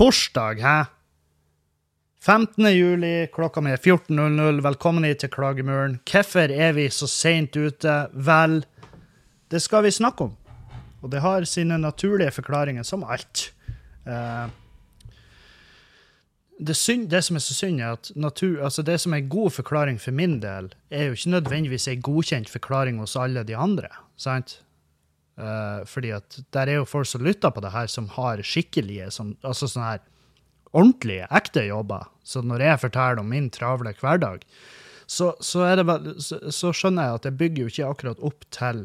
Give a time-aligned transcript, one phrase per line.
[0.00, 0.84] torsdag, hæ?
[2.24, 2.64] 15.
[2.72, 4.62] juli, klokka mi er 14.00.
[4.64, 5.98] Velkommen hit til Klagemuren.
[6.08, 7.96] Hvorfor er vi så seint ute?
[8.12, 8.62] Vel,
[9.52, 10.32] det skal vi snakke om.
[11.02, 13.50] Og det har sine naturlige forklaringer, som alt.
[14.08, 14.48] Eh,
[16.56, 19.28] det, synd, det som er så synd, er at natur, altså det som er en
[19.28, 23.56] god forklaring for min del, er jo ikke nødvendigvis en godkjent forklaring hos alle de
[23.56, 23.92] andre.
[24.16, 24.62] sant?
[25.40, 29.08] Eh, fordi at der er jo folk som lytter på det her, som har skikkelige,
[29.14, 30.02] som, altså sånne her
[30.76, 32.10] ordentlige, ekte jobber.
[32.22, 34.44] Så når jeg forteller om min travle hverdag,
[35.10, 35.86] så, så, det,
[36.22, 38.84] så, så skjønner jeg at det bygger jo ikke akkurat opp til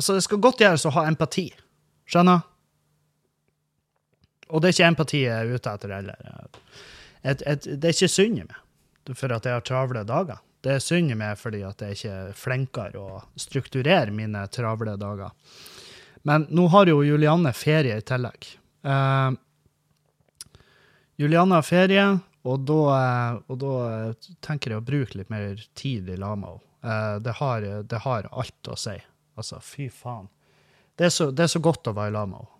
[0.00, 1.42] Altså, det skal godt gjøres å ha empati.
[2.08, 2.38] Skjønner?
[4.48, 6.22] Og det er ikke empati jeg er ute etter heller.
[7.20, 10.40] Et, et, det er ikke synd i meg for at jeg har travle dager.
[10.60, 14.96] Det er synd i meg fordi at jeg ikke er flinkere å strukturere mine travle
[15.00, 15.32] dager.
[16.28, 18.48] Men nå har jo Julianne ferie i tillegg.
[18.84, 19.30] Eh,
[21.20, 22.04] Julianne har ferie,
[22.44, 26.36] og da, eh, og da eh, tenker jeg å bruke litt mer tid i lag
[26.40, 26.66] med henne.
[27.20, 28.94] Det, har, alt å si.
[29.36, 30.30] Altså, fy faen.
[30.96, 32.56] Det er så, det er så godt å være i lag med henne.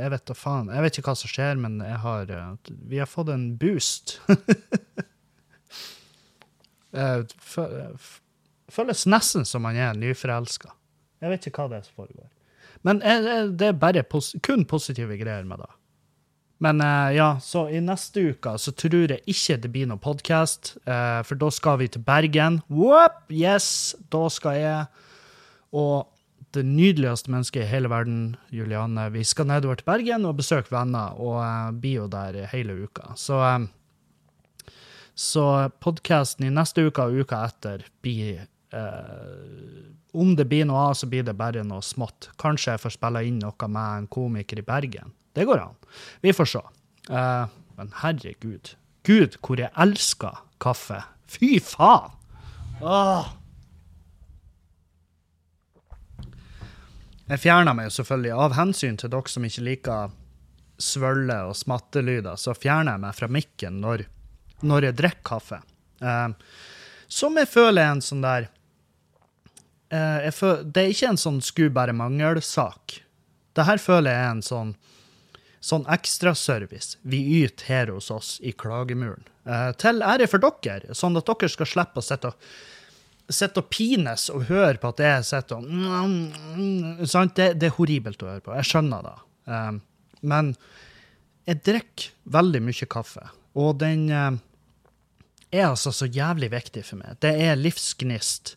[0.00, 0.70] Jeg vet da faen.
[0.72, 1.74] Jeg vet ikke hva som skjer, men
[2.04, 2.32] har,
[2.88, 4.14] vi har fått en boost.
[6.92, 7.22] Eh,
[8.72, 10.70] Føles nesten som man er nyforelska.
[11.22, 12.28] Jeg vet ikke hva det er som foregår.
[12.86, 15.70] Men eh, eh, det er bare pos kun positive greier med det.
[16.62, 16.78] Men
[17.10, 21.48] ja, så i neste uke så tror jeg ikke det blir noen podkast, for da
[21.50, 22.60] skal vi til Bergen.
[22.70, 24.84] Whoop, yes, da skal jeg
[25.74, 26.12] og
[26.52, 31.16] det nydeligste mennesket i hele verden, Juliane, vi skal nedover til Bergen og besøke venner,
[31.16, 33.14] og blir jo der hele uka.
[33.16, 33.40] Så,
[35.14, 40.94] så podkasten i neste uke og uka etter blir eh, Om det blir noe av,
[40.96, 42.30] så blir det bare noe smått.
[42.40, 45.12] Kanskje jeg får spille inn noe med en komiker i Bergen.
[45.32, 45.76] Det går an.
[46.20, 46.64] Vi får se.
[47.08, 47.44] Eh,
[47.78, 48.74] men herregud.
[49.08, 51.00] Gud, hvor jeg elsker kaffe.
[51.32, 52.12] Fy faen!
[52.82, 53.30] Åh.
[57.32, 60.12] Jeg fjerna meg selvfølgelig av hensyn til dere som ikke liker
[60.82, 64.04] svølle og smattelyder, så fjerner jeg meg fra mikken når,
[64.66, 65.60] når jeg drikker kaffe.
[66.02, 66.32] Uh,
[67.12, 68.48] som jeg føler er en sånn der
[69.92, 72.98] uh, jeg føl, Det er ikke en sånn skulle bare mangle-sak.
[73.52, 74.74] Det her føler jeg er en sånn
[75.62, 79.28] sånn ekstraservice vi yter her hos oss i Klagemuren.
[79.46, 83.70] Uh, til ære for dere, sånn at dere skal slippe å sitte og sitter og
[83.72, 87.36] pines og høre på at jeg sitter og mm, sant?
[87.38, 88.54] Det, det er horribelt å høre på.
[88.58, 89.14] Jeg skjønner det.
[89.46, 89.78] Um,
[90.26, 90.50] men
[91.48, 93.24] jeg drikker veldig mye kaffe,
[93.58, 94.36] og den eh,
[95.52, 97.18] er altså så jævlig viktig for meg.
[97.22, 98.56] Det er livsgnist.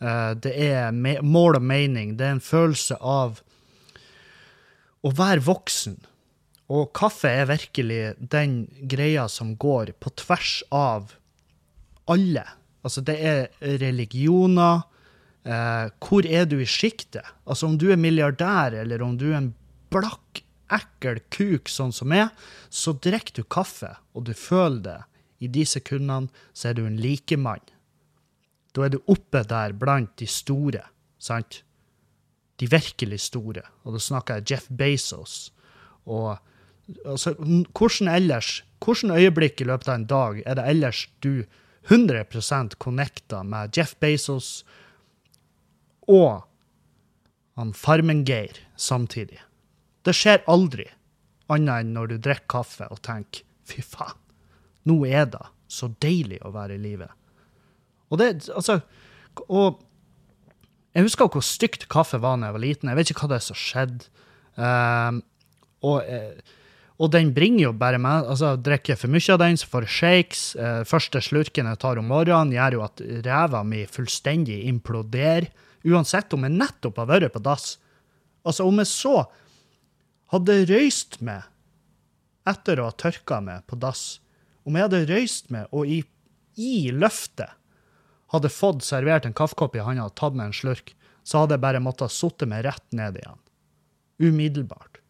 [0.00, 2.16] Eh, det er mål og mening.
[2.18, 3.42] Det er en følelse av
[5.04, 5.98] å være voksen.
[6.70, 11.16] Og kaffe er virkelig den greia som går på tvers av
[12.10, 12.46] alle.
[12.86, 13.40] Altså, det er
[13.82, 14.84] religioner.
[15.44, 17.26] Eh, hvor er du i sjiktet?
[17.44, 19.52] Altså, om du er milliardær, eller om du er en
[19.92, 22.30] blakk, ekkel kuk sånn som meg,
[22.70, 24.98] så drikker du kaffe, og du føler det.
[25.40, 27.64] I de sekundene så er du en likemann.
[28.76, 30.84] Da er du oppe der blant de store,
[31.18, 31.62] sant?
[32.60, 33.64] De virkelig store.
[33.84, 35.50] Og da snakker jeg Jeff Bezos.
[36.04, 36.36] Og
[37.04, 41.44] altså, hvordan ellers, hvordan øyeblikk i løpet av en dag er det ellers du
[41.88, 44.60] 100% connecta med Jeff Bezos
[46.06, 46.44] og
[47.56, 49.40] han Farmen-Geir samtidig?
[50.04, 50.86] Det skjer aldri,
[51.52, 54.16] annet enn når du drikker kaffe og tenker fy faen,
[54.88, 57.08] nå er det så deilig å være i live.
[58.10, 58.80] Og det, altså,
[59.46, 59.82] og
[60.96, 62.90] jeg husker hvor stygt kaffe var da jeg var liten.
[62.90, 64.08] Jeg vet ikke hva det er som skjedde.
[64.60, 65.20] Um,
[65.86, 66.56] og, eh,
[67.00, 69.94] og den bringer jo bare med altså Drikker for mye av den, så får jeg
[69.96, 70.42] shakes.
[70.58, 75.48] Uh, første slurken jeg tar om morgenen, gjør jo at ræva mi fullstendig imploderer.
[75.86, 77.76] Uansett om jeg nettopp har vært på dass.
[78.44, 79.14] Altså, om jeg så
[80.34, 81.46] hadde røyst meg
[82.50, 84.18] etter å ha tørka meg på dass,
[84.66, 86.02] om jeg hadde røyst meg og i,
[86.60, 87.56] i løftet
[88.30, 90.94] hadde fått servert en kaffekopp i handa og tatt meg en slurk,
[91.26, 93.40] så hadde jeg bare måttet sitte meg rett ned igjen.
[94.20, 95.00] Umiddelbart.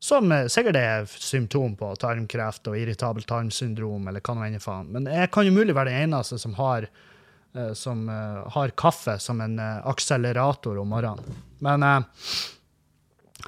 [0.00, 4.88] Som sikkert sikkert er symptom på tarmkreft og irritabelt tarmsyndrom, eller hva nå enn faen.
[4.94, 6.86] Men jeg kan jo mulig være den eneste som har,
[7.54, 11.42] eh, som, eh, har kaffe som en eh, akselerator om morgenen.
[11.60, 12.00] Men eh,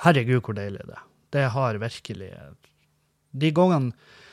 [0.04, 1.08] herregud, hvor deilig det er.
[1.32, 2.30] Det har virkelig
[3.32, 3.92] De gangene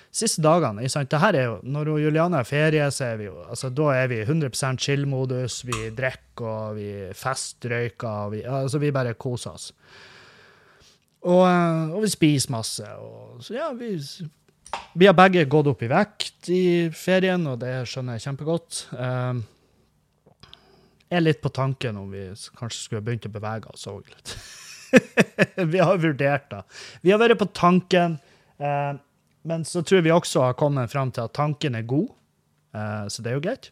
[0.09, 1.11] siste dagene ikke sant?
[1.11, 4.07] Det her er jo, Når Juliane har ferie, så er vi jo, altså, da er
[4.11, 5.61] vi 100% chill-modus.
[5.67, 8.09] Vi drikker og vi festrøyker.
[8.09, 9.71] og Vi, altså, vi bare koser oss.
[11.21, 12.89] Og, eh, og vi spiser masse.
[12.97, 13.95] Og, så ja, vi,
[14.95, 16.63] vi har begge gått opp i vekt i
[16.95, 18.85] ferien, og det skjønner jeg kjempegodt.
[18.95, 19.43] Um,
[21.09, 24.35] er litt på tanken om vi kanskje skulle begynt å bevege oss òg litt.
[25.73, 26.61] vi har vurdert det.
[27.03, 28.19] Vi har vært på tanken,
[28.59, 32.09] men så tror vi også har kommet fram til at tanken er god,
[32.75, 33.71] uh, så det er jo greit.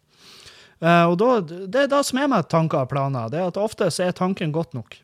[0.80, 3.30] Uh, og da, Det er det som er med tanker og planer.
[3.30, 4.98] det er at Ofte så er tanken godt nok.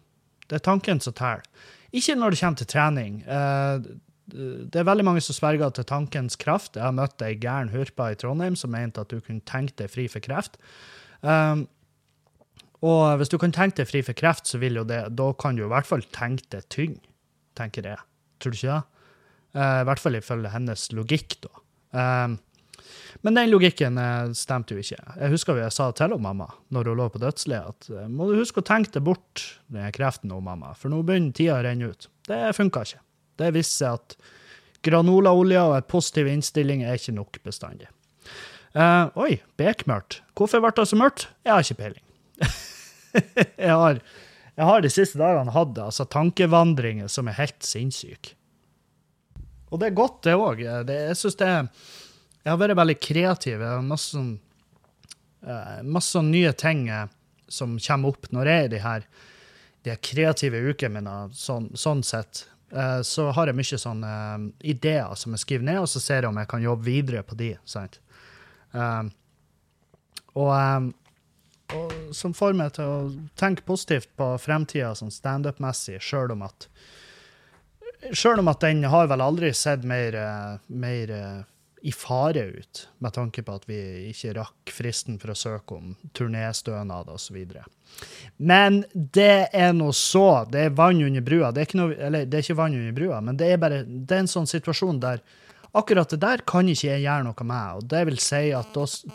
[0.47, 1.43] Det er tanken som teller.
[1.93, 3.23] Ikke når det kommer til trening.
[4.73, 6.75] det er veldig mange som sverger til tankens kraft.
[6.75, 9.91] Jeg har møtt ei gæren hurpa i Trondheim som mente at du kunne tenke deg
[9.91, 10.57] fri for kreft.
[12.81, 15.55] Og hvis du kan tenke deg fri for kreft, så vil jo det, da kan
[15.55, 16.97] du i hvert fall tenke deg tyng,
[17.55, 18.01] tenker jeg.
[18.41, 18.92] Tror du ikke det?
[19.53, 21.53] Uh, I hvert fall ifølge hennes logikk, da.
[21.93, 22.39] Um,
[23.23, 24.97] men den logikken uh, stemte jo ikke.
[24.97, 28.63] Jeg husker jeg sa til mamma når hun lå på dødsleiet, at må du huske
[28.63, 32.09] å tenke deg bort den kreften, nå, mamma, for nå begynner tida å renne ut.
[32.27, 33.03] Det funka ikke.
[33.39, 34.17] Det viste seg at
[34.83, 37.89] granolaolje og en positiv innstilling er ikke nok bestandig.
[38.73, 40.21] Uh, oi, bekmørkt.
[40.37, 41.27] Hvorfor ble det så mørkt?
[41.45, 42.05] Jeg har ikke peiling.
[43.67, 43.99] jeg, har,
[44.57, 48.33] jeg har de siste dagene hatt altså, tankevandringer som er helt sinnssyke.
[49.73, 50.61] Og det er godt, det òg.
[50.61, 53.57] Jeg syns det Jeg har vært veldig kreativ.
[53.57, 54.33] Jeg har masse, sånn,
[55.47, 57.07] uh, masse sånn nye ting uh,
[57.47, 59.05] som kommer opp når jeg er i de her,
[59.87, 61.13] de kreative ukene mine.
[61.33, 62.45] Sånn, sånn sett.
[62.73, 64.13] Uh, så har jeg mye sånne
[64.59, 67.39] ideer som jeg skriver ned, og så ser jeg om jeg kan jobbe videre på
[67.39, 67.53] de.
[67.65, 68.01] sant?
[70.33, 70.49] og
[71.73, 72.97] og som får meg til å
[73.39, 76.67] tenke positivt på fremtida sånn standup-messig, sjøl om at
[78.11, 81.41] Sjøl om at den har vel aldri sett mer, eh, mer eh,
[81.83, 83.77] i fare ut, med tanke på at vi
[84.09, 87.39] ikke rakk fristen for å søke om turnéstønad osv.
[88.37, 90.45] Men det er nå så.
[90.49, 91.51] Det er vann under brua.
[91.51, 94.15] Det er, noe, eller, det er ikke vann under brua, men det er bare det
[94.15, 95.23] er en sånn situasjon der
[95.73, 97.81] akkurat det der kan ikke jeg gjøre noe med.
[97.81, 99.13] Og det vil si at vi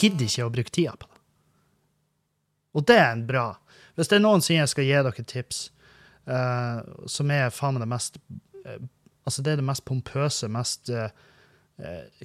[0.00, 1.20] gidder ikke å bruke tida på det.
[2.74, 3.48] Og det er en bra.
[3.94, 5.68] Hvis det er noen som jeg skal gi dere tips,
[6.28, 6.80] uh,
[7.10, 8.20] som er faen meg det mest
[8.66, 8.80] uh,
[9.28, 11.10] Altså, det er det mest pompøse, mest uh,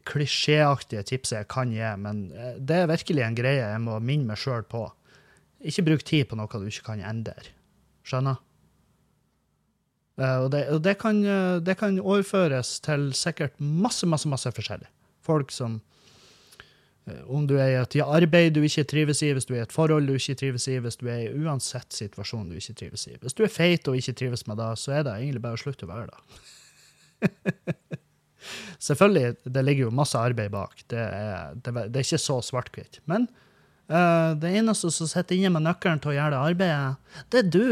[0.07, 2.21] klisjéaktige tipset jeg kan gi, men
[2.57, 4.85] det er virkelig en greie jeg må minne meg sjøl på.
[5.59, 7.35] Ikke bruk tid på noe du ikke kan endre.
[8.07, 8.39] Skjønner?
[10.15, 11.19] og det, og det, kan,
[11.67, 14.87] det kan overføres til sikkert masse, masse, masse forskjellig.
[15.27, 15.94] Folk som Eh,
[17.29, 19.73] om du er i et arbeid du ikke trives i, hvis du er i et
[19.73, 23.13] forhold du ikke trives i, hvis du er i uansett situasjon du ikke trives i.
[23.21, 25.61] Hvis du er feit og ikke trives med det, så er det egentlig bare å
[25.61, 26.41] slutte å være det.
[28.87, 30.81] Selvfølgelig, det ligger jo masse arbeid bak.
[30.89, 32.99] Det er, det, det er ikke så svart-hvitt.
[33.09, 33.29] Men
[33.93, 37.53] uh, det eneste som sitter inne med nøkkelen til å gjøre det arbeidet, det er
[37.53, 37.69] du.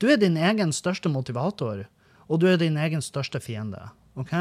[0.00, 1.84] Du er din egen største motivator,
[2.28, 3.90] og du er din egen største fiende.
[4.16, 4.32] OK?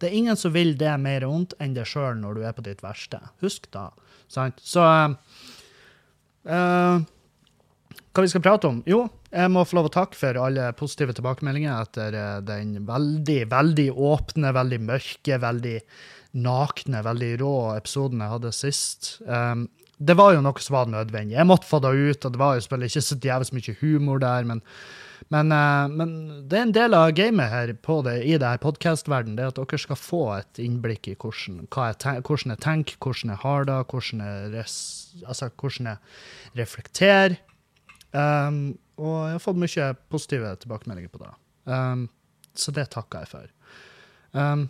[0.00, 2.64] Det er ingen som vil det mer vondt enn deg sjøl når du er på
[2.66, 3.20] ditt verste.
[3.44, 3.88] Husk da.
[4.32, 4.60] Sant?
[4.60, 5.14] Så uh,
[6.46, 8.82] Hva vi skal prate om?
[8.88, 13.40] Jo, jeg må få lov å takke for alle positive tilbakemeldinger etter uh, den veldig,
[13.52, 15.78] veldig åpne, veldig mørke, veldig
[16.36, 19.10] nakne, veldig rå episoden jeg hadde sist.
[19.24, 21.38] Um, det var jo noe som var nødvendig.
[21.38, 24.44] Jeg måtte få det ut, og det var jo ikke så jævlig mye humor der,
[24.44, 24.60] men
[25.34, 26.10] men, uh, men,
[26.46, 29.58] det er en del av gamet her på det, i det her podkastverdenen, det at
[29.58, 33.80] dere skal få et innblikk i hvordan, jeg, hvordan jeg tenker, hvordan jeg har det,
[33.90, 34.76] hvordan jeg, res,
[35.26, 37.36] altså, hvordan jeg reflekterer.
[38.14, 41.34] Um, og jeg har fått mye positive tilbakemeldinger på det.
[41.66, 42.06] Um,
[42.56, 43.52] så det takker jeg for.
[44.36, 44.68] Um,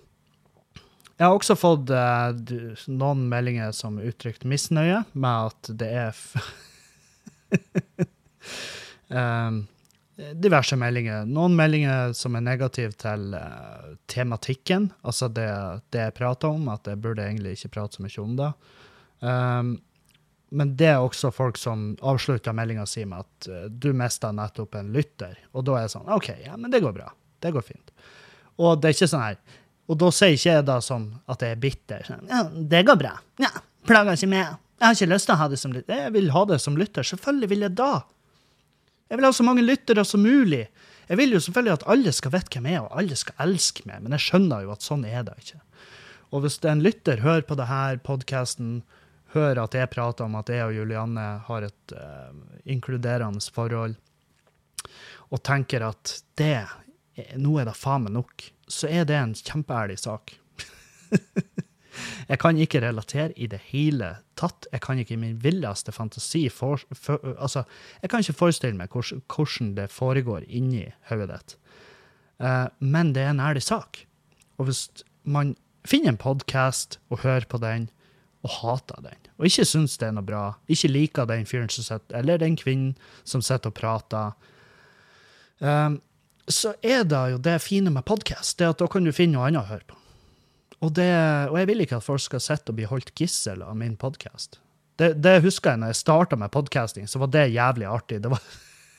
[1.17, 2.33] jeg har også fått uh,
[2.93, 6.19] noen meldinger som uttrykt misnøye med at det er
[9.21, 9.65] um,
[10.17, 11.27] diverse meldinger.
[11.29, 15.49] Noen meldinger som er negative til uh, tematikken, altså det,
[15.93, 18.49] det, jeg prater om, at jeg burde egentlig ikke prate så mye om det.
[19.21, 19.75] Um,
[20.57, 24.81] men det er også folk som avslutter meldinga si med at uh, du mista nettopp
[24.81, 25.37] en lytter.
[25.53, 27.13] Og da er jeg sånn OK, ja, men det går bra.
[27.43, 27.93] Det går fint.
[28.57, 29.35] Og det er ikke sånn her
[29.93, 32.07] Og da sier ikke jeg da som at jeg er bitter.
[32.09, 33.13] Sånn, ja, det går bra.
[33.43, 33.53] Ja,
[33.87, 34.63] plager ikke med.
[34.81, 36.07] Jeg har ikke lyst til å ha det som lytter.
[36.07, 37.05] Jeg vil ha det som lytter.
[37.07, 37.93] Selvfølgelig vil jeg da.
[39.07, 40.67] Jeg vil ha så mange lyttere som mulig.
[41.07, 43.87] Jeg vil jo selvfølgelig at alle skal vite hvem jeg er, og alle skal elske
[43.87, 45.61] meg, men jeg skjønner jo at sånn er det ikke.
[46.35, 48.81] Og hvis en lytter hører på denne podkasten,
[49.37, 52.35] hører at jeg prater om at jeg og Julianne har et uh,
[52.65, 53.95] inkluderende forhold,
[55.31, 56.67] og tenker at det,
[57.39, 60.35] nå er det faen meg nok, så er det en kjempeærlig sak.
[62.29, 64.69] Jeg kan ikke relatere i det hele tatt.
[64.73, 67.65] Jeg kan ikke i min villeste fantasi for, for, altså,
[68.03, 71.57] Jeg kan ikke forestille meg hvordan, hvordan det foregår inni hodet ditt.
[72.43, 74.05] Uh, men det er en ærlig sak.
[74.59, 74.89] Og hvis
[75.25, 77.91] man finner en podkast og hører på den,
[78.47, 81.83] og hater den, og ikke syns det er noe bra, ikke liker den fyren som
[81.83, 82.93] sitter, eller den kvinnen
[83.25, 84.37] som sitter og prater,
[85.59, 86.01] um,
[86.47, 89.49] så er det jo det fine med podkast, det at da kan du finne noe
[89.49, 89.99] annet å høre på.
[90.85, 91.09] Og, det,
[91.49, 94.61] og, jeg vil ikke at folk skal sitte og bli holdt gissel av min podkast.
[94.97, 98.21] Det, det, husker jeg når jeg starta med podkasting, så var det jævlig artig.
[98.25, 98.43] Det var,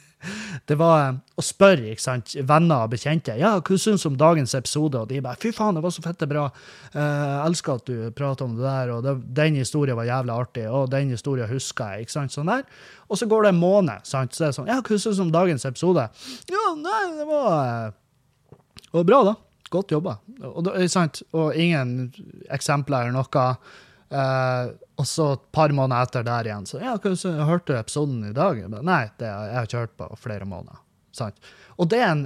[0.69, 4.53] det var eh, å spørre ikke sant, venner og bekjente ja, hva syns om dagens
[4.57, 6.49] episode, og de bare 'fy faen, det var så fette bra',
[6.97, 10.67] uh, elsker at du prater om det der, og det, den historien var jævlig artig,
[10.69, 12.05] og den historien husker jeg.
[12.05, 12.65] ikke sant, sånn der.
[13.09, 15.33] Og så går det en måned, sant, så er sånn 'ja, hva syns du om
[15.33, 16.09] dagens episode'?
[16.49, 19.41] Ja, nei, det var, uh, det var bra, da.
[19.73, 20.17] Godt jobba.
[20.47, 22.11] Og, og, ingen
[22.53, 23.45] eksempler eller noe.
[24.07, 28.21] Uh, og så et par måneder etter der igjen så ja, så hørte du episoden
[28.29, 28.61] i dag?
[28.71, 30.79] Nei, det, jeg har ikke hørt på flere måneder.
[31.11, 31.41] Sant?
[31.75, 32.23] Og det er en,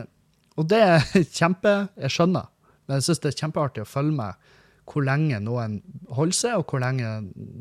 [0.62, 1.08] og det er
[1.40, 2.52] kjempe Jeg skjønner,
[2.86, 4.52] men jeg syns det er kjempeartig å følge med
[4.92, 5.80] hvor lenge noen
[6.12, 7.10] holder seg, og hvor lenge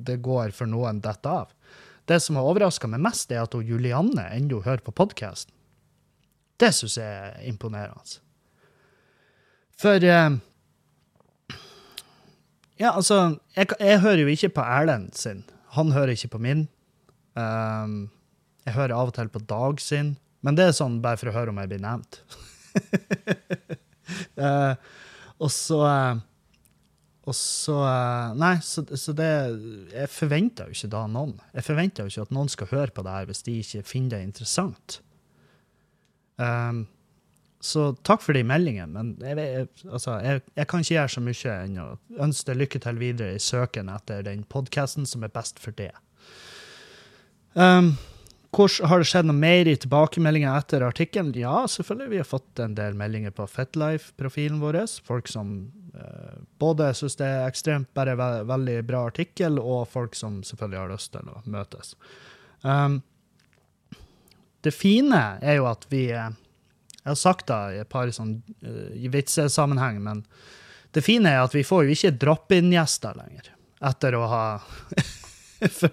[0.06, 1.52] det går for noen detter av.
[2.10, 5.54] Det som har overraska meg mest, er at Julianne ennå hører på podkasten.
[6.60, 8.20] Det syns jeg er imponerende.
[9.80, 10.30] For eh,
[12.80, 15.44] Ja, altså jeg, jeg, hører jo ikke på Erlend sin.
[15.76, 16.64] Han hører ikke på min.
[17.36, 18.08] Um,
[18.64, 21.34] jeg hører av og til på Dag sin, men det er sånn bare for å
[21.36, 22.22] høre om jeg blir nevnt.
[24.40, 24.72] uh,
[25.44, 26.24] og så uh,
[27.28, 27.76] og så
[28.40, 29.28] Nei, så, så, det
[29.92, 31.34] Jeg forventer jo ikke da noen.
[31.54, 34.16] Jeg forventer jo ikke at noen skal høre på det her hvis de ikke finner
[34.16, 34.96] det interessant.
[36.40, 36.86] Um,
[37.60, 41.56] så takk for de meldingene, men jeg, altså, jeg, jeg, kan ikke gjøre så mye
[41.66, 41.88] enn å
[42.24, 45.92] ønske deg lykke til videre i søken etter den podkasten som er best for det.
[47.52, 47.92] Um,
[48.56, 51.34] hvor, har det skjedd noe mer i tilbakemeldinger etter artikkelen?
[51.38, 52.10] Ja, selvfølgelig.
[52.10, 54.80] Vi har fått en del meldinger på Fetlife-profilen vår.
[55.06, 55.52] Folk som
[55.94, 60.80] uh, både syns det er ekstremt bare ve veldig bra artikkel, og folk som selvfølgelig
[60.80, 61.92] har lyst til å møtes.
[62.64, 63.02] Um,
[64.64, 66.32] det fine er jo at vi uh,
[67.10, 70.22] jeg har sagt det i et par sånn uh, vitsesammenheng, men
[70.94, 73.50] det fine er at vi får jo ikke drop-in-gjester lenger.
[73.90, 74.44] Etter å ha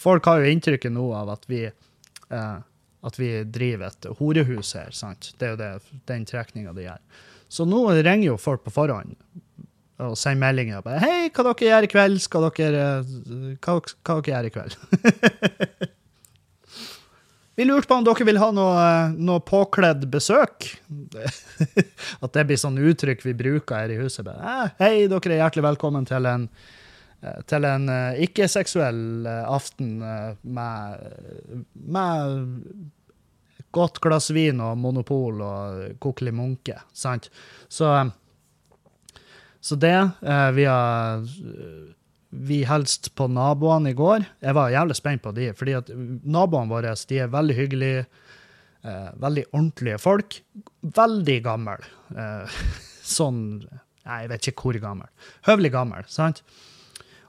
[0.00, 2.58] Folk har jo inntrykket nå av at vi, uh,
[3.06, 4.90] at vi driver et horehus her.
[4.96, 5.32] sant?
[5.38, 5.70] Det er jo det,
[6.10, 7.00] den trekninga de gjør.
[7.50, 9.16] Så nå ringer jo folk på forhånd
[10.00, 10.80] og sender meldinger.
[10.84, 12.20] Bare, 'Hei, hva dere gjør i kveld?
[12.24, 15.90] Skal dere, uh, hva, hva dere gjør i kveld?'
[17.60, 18.84] Vi lurte på om dere vil ha noe,
[19.20, 20.64] noe påkledd besøk.
[22.24, 24.30] At det blir sånn uttrykk vi bruker her i huset.
[24.32, 26.46] Eh, hei, dere er hjertelig velkommen til en,
[27.20, 29.90] eh, til en uh, ikke-seksuell uh, aften
[30.40, 31.04] med,
[31.76, 32.48] med
[33.76, 36.80] godt glass vin og monopol og kokkeli munke.
[36.96, 37.28] Sant?
[37.68, 37.92] Så,
[39.60, 39.98] så det
[40.56, 41.28] Vi har
[42.30, 44.24] vi helst på naboene i går.
[44.42, 48.04] Jeg var jævlig spent på de, fordi at naboene våre de er veldig hyggelige.
[48.80, 50.38] Eh, veldig ordentlige folk.
[50.80, 51.78] Veldig gamle.
[52.16, 52.60] Eh,
[53.18, 53.44] sånn
[54.00, 55.08] Nei, jeg vet ikke hvor gammel.
[55.44, 56.40] Høvelig gammel, sant?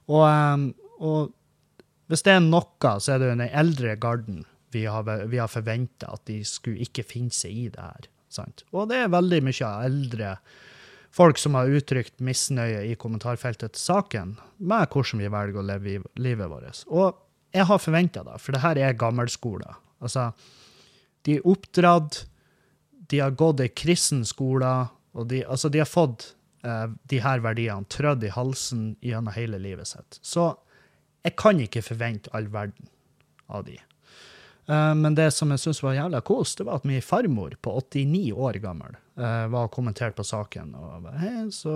[0.07, 0.69] Og, um,
[1.03, 1.33] og,
[2.09, 4.39] hvis det er noe, så er det jo den eldre garden
[4.71, 8.07] vi har, vi har forventa at de skulle ikke finne seg i det her.
[8.31, 8.63] Sant?
[8.71, 10.31] Og det er veldig mye eldre
[11.11, 15.99] folk som har uttrykt misnøye i kommentarfeltet til saken med hvordan vi velger å leve
[16.19, 16.83] livet vårt.
[16.87, 17.19] Og
[17.51, 19.79] jeg har forventa det, for det her er gammelskoler.
[20.01, 20.29] Altså,
[21.27, 22.23] de er oppdratt,
[23.11, 24.71] de har gått i kristen skole,
[25.11, 26.31] og de, altså, de har fått
[26.63, 30.21] eh, de her verdiene trødd i halsen gjennom hele livet sitt.
[30.23, 30.53] Så
[31.25, 32.87] jeg kan ikke forvente all verden
[33.51, 33.75] av de.
[34.71, 37.75] Eh, men det som jeg syns var jævla kos, det var at min farmor på
[37.83, 40.73] 89 år gammel uh, var kommentert på saken.
[40.75, 41.75] og Hei, så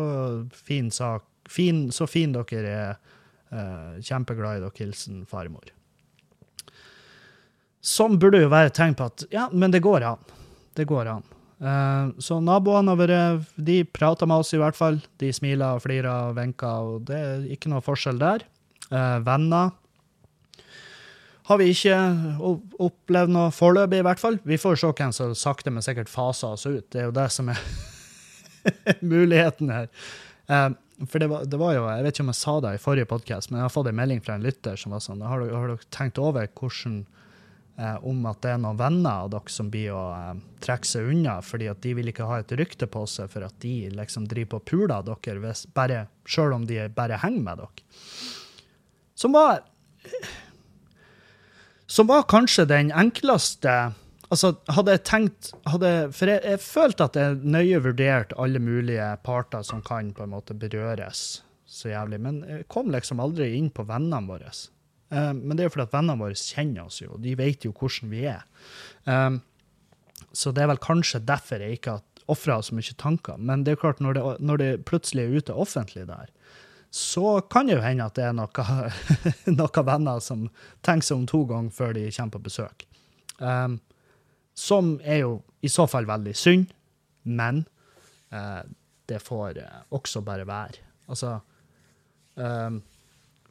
[0.54, 1.26] fin sak.
[1.50, 2.98] Fin, så fin dere er.
[3.54, 4.74] Uh, kjempeglad i dere.
[4.80, 5.70] Hilsen farmor.
[7.86, 10.36] Som burde jo være et tegn på at ja, men det går an.
[10.76, 11.24] Det går an.
[11.62, 13.22] Uh, så naboene våre
[13.56, 15.00] de prata med oss i hvert fall.
[15.22, 18.50] De smila og flira og vinka, og det er ikke noe forskjell der.
[19.26, 19.72] venner
[21.46, 21.98] har vi ikke
[22.82, 24.40] opplevd noe foreløpig, i hvert fall.
[24.50, 26.88] Vi får se hvem som sakte, men sikkert faser oss ut.
[26.90, 27.60] Det er jo det som er
[29.14, 29.92] muligheten her.
[30.50, 32.82] Um, for det var, det var, jo, Jeg vet ikke om jeg sa det i
[32.82, 35.42] forrige podkast, men jeg har fått en melding fra en lytter som var sånn Har,
[35.42, 37.02] har dere tenkt over hvordan
[37.78, 41.12] eh, om at det er noen venner av dere som blir å eh, trekke seg
[41.12, 44.30] unna, fordi at de vil ikke ha et rykte på seg for at de liksom
[44.32, 45.66] driver på puler dere, hvis,
[46.32, 47.86] selv om de bare henger med dere.
[49.20, 49.66] Som var
[51.88, 53.94] Som var kanskje den enkleste
[54.34, 59.06] Altså, hadde jeg tenkt hadde, For jeg, jeg følte at jeg nøye vurderte alle mulige
[59.24, 61.44] parter som kan på en måte berøres
[61.76, 64.52] så jævlig, men jeg kom liksom aldri inn på vennene våre.
[65.10, 67.66] Eh, men det er jo fordi at vennene våre kjenner oss jo, og de vet
[67.68, 68.46] jo hvordan vi er.
[69.10, 69.42] Um,
[70.36, 73.38] så det er vel kanskje derfor jeg ikke har ofra så mye tanker.
[73.38, 76.32] Men det er klart, når det, når det plutselig er ute offentlig der,
[76.96, 78.66] så kan det jo hende at det er noe,
[79.52, 80.46] noen venner som
[80.80, 82.86] tenker seg om to ganger før de kommer på besøk.
[83.36, 83.82] Um,
[84.56, 86.70] som er jo i så fall veldig synd,
[87.28, 87.66] men
[88.32, 88.62] uh,
[89.12, 90.86] det får uh, også bare være.
[91.12, 91.34] Altså
[92.40, 92.78] um,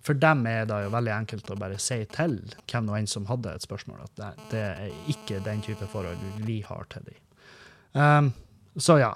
[0.00, 3.28] For dem er det jo veldig enkelt å bare si til hvem og en som
[3.28, 7.20] hadde et spørsmål, at det, det er ikke den type forhold vi har til dem.
[7.92, 8.32] Um,
[8.80, 9.12] så ja.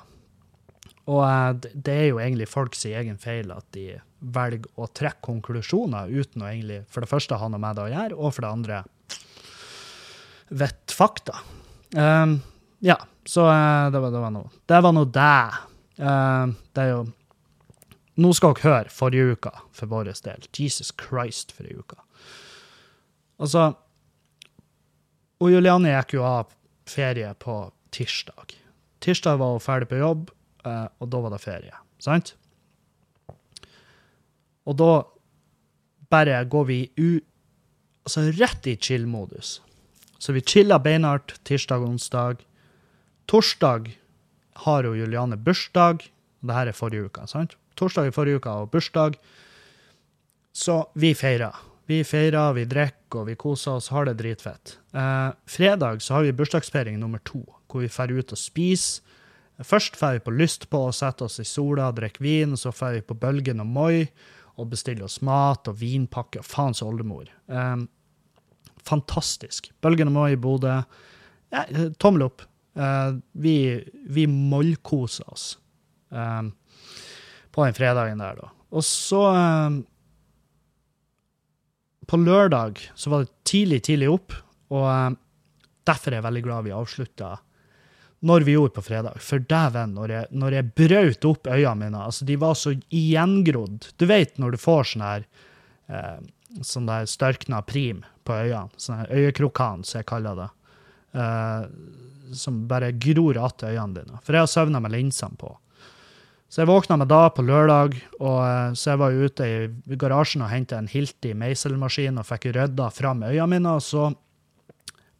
[1.08, 3.86] Og uh, det er jo egentlig folks egen feil at de
[4.18, 7.92] velger å trekke konklusjoner uten å egentlig for det første ha noe med det å
[7.92, 8.80] gjøre, og for det andre
[10.48, 11.38] vet fakta.
[11.96, 12.38] Um,
[12.84, 12.96] ja,
[13.26, 14.50] så uh, det var, det var noe.
[14.66, 15.38] Det var nå det.
[16.00, 17.06] Uh, det er jo
[18.18, 20.46] Nå skal dere høre forrige uka for vår del.
[20.50, 22.00] Jesus Christ, for ei uke.
[23.38, 23.68] Altså
[25.38, 26.50] Og Juliane gikk jo av
[26.90, 27.60] ferie på
[27.94, 28.56] tirsdag.
[28.98, 30.32] Tirsdag var hun ferdig på jobb,
[30.66, 31.78] uh, og da var det ferie.
[32.02, 32.34] Sant?
[34.68, 34.92] Og da
[36.12, 37.20] bare går vi u...
[38.08, 39.58] Altså rett i chill-modus.
[40.18, 42.44] Så vi chilla beinhardt tirsdag og onsdag.
[43.28, 43.90] Torsdag
[44.64, 46.06] har jo Juliane bursdag.
[46.40, 47.56] Det her er forrige uke, sant?
[47.76, 49.18] Torsdag i forrige uke og bursdag.
[50.56, 51.54] Så vi feirer.
[51.88, 54.74] Vi feirer, vi drikker og vi koser oss, har det dritfett.
[54.92, 59.04] Eh, fredag så har vi bursdagsfeiring nummer to, hvor vi drar ut og spiser.
[59.64, 62.56] Først drar vi på Lyst på og setter oss i sola drikker vin.
[62.56, 64.06] Så drar vi på Bølgen og Moi
[64.58, 66.42] og bestille oss mat og vinpakke.
[66.46, 67.30] Faens oldemor.
[67.46, 67.86] Um,
[68.84, 69.70] fantastisk.
[69.84, 70.80] Bølgen og Moi i Bodø.
[71.54, 71.64] Ja,
[72.02, 72.44] tommel opp.
[72.78, 73.54] Uh, vi
[74.06, 75.46] vi mollkosa oss
[76.14, 76.52] um,
[77.50, 78.50] på den fredagen der, da.
[78.70, 79.80] Og så um,
[82.08, 84.36] På lørdag så var det tidlig, tidlig opp,
[84.72, 85.16] og um,
[85.88, 87.34] derfor er jeg veldig glad vi avslutta
[88.20, 89.20] når vi gjorde på fredag.
[89.22, 93.92] For dæven, når når jeg brøt opp øynene mine altså De var så gjengrodd.
[93.96, 95.26] Du vet når du får sånn her
[95.86, 96.18] eh,
[96.64, 98.74] sånn der størkna prim på øynene.
[98.76, 100.50] Sånn her øyekrokan, som jeg kaller det.
[101.20, 101.64] Eh,
[102.34, 104.20] som bare gror att øynene dine.
[104.22, 105.54] For jeg har søvna med linsene på.
[106.48, 110.42] Så jeg våkna meg da på lørdag, og eh, så jeg var ute i garasjen
[110.42, 114.08] og henta en Hilti meiselmaskin og fikk rydda fram øynene mine, og så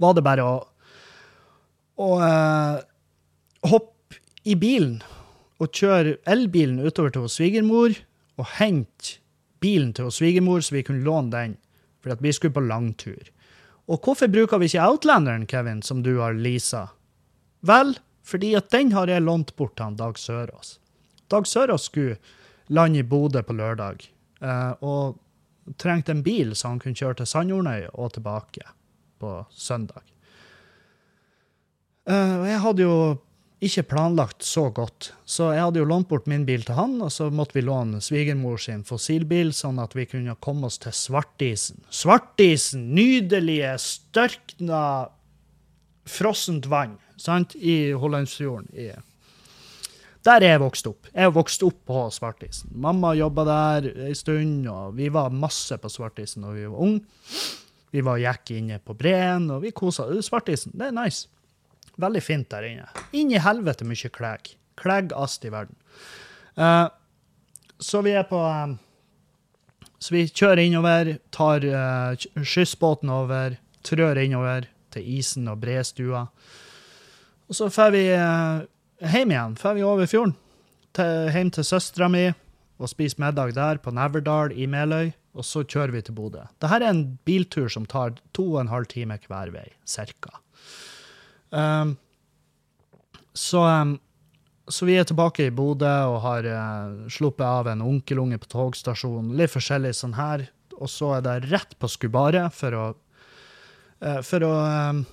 [0.01, 0.55] var det bare å,
[1.99, 2.23] og
[3.66, 5.01] hoppe i bilen
[5.59, 7.97] og kjøre elbilen utover til svigermor
[8.38, 9.18] og hente
[9.61, 11.57] bilen til svigermor, så vi kunne låne den,
[12.03, 13.33] for at vi skulle på langtur.
[13.88, 16.88] Og hvorfor bruker vi ikke Outlanderen, Kevin, som du har leasa?
[17.66, 20.79] Vel, fordi at den har jeg lånt bort til han Dag Sørås.
[21.31, 22.18] Dag Sørås skulle
[22.68, 24.05] lande i Bodø på lørdag,
[24.40, 25.18] eh, og
[25.81, 28.64] trengte en bil så han kunne kjøre til Sandjordnøy og tilbake
[29.18, 30.05] på søndag.
[32.09, 32.94] Eh, jeg hadde jo
[33.64, 37.11] ikke planlagt så godt, så jeg hadde jo lånt bort min bil til han, og
[37.11, 41.83] så måtte vi låne svigermor sin fossilbil, sånn at vi kunne komme oss til Svartisen.
[41.90, 42.92] Svartisen!
[42.94, 44.83] Nydelige, størkna,
[46.09, 48.71] frossent vann sant, i Hollandsfjorden.
[50.29, 51.09] Der er jeg vokst opp.
[51.11, 52.71] Jeg vokste vokst opp på Svartisen.
[52.79, 57.03] Mamma jobba der ei stund, og vi var masse på Svartisen da vi var unge.
[57.90, 60.07] Vi var gikk inne på breen, og vi kosa.
[60.23, 61.27] Svartisen, det er nice.
[61.96, 62.88] Veldig fint der inne.
[63.16, 64.53] Inn i helvete mye klegg.
[64.79, 65.77] Kleggast i verden.
[66.59, 66.87] Uh,
[67.79, 68.77] så vi er på um,
[69.98, 76.27] Så vi kjører innover, tar uh, skyssbåten over, trør innover til isen og brestua.
[77.48, 78.66] Og så drar vi uh,
[79.03, 79.57] hjem igjen.
[79.59, 80.37] Drar vi over fjorden.
[80.94, 82.29] Til, hjem til søstera mi
[82.79, 85.11] og spiser middag der på Neverdal i Meløy.
[85.38, 86.44] Og så kjører vi til Bodø.
[86.59, 90.40] Dette er en biltur som tar to og en halv time hver vei, cirka.
[91.51, 91.97] Um,
[93.33, 93.97] så, um,
[94.69, 99.35] så, vi er tilbake i Bodø og har uh, sluppet av en onkelunge på togstasjonen.
[99.39, 100.49] Litt forskjellig sånn her.
[100.79, 102.87] Og så er det rett på Skubaret for å,
[104.05, 104.55] uh, for å
[104.93, 105.05] um,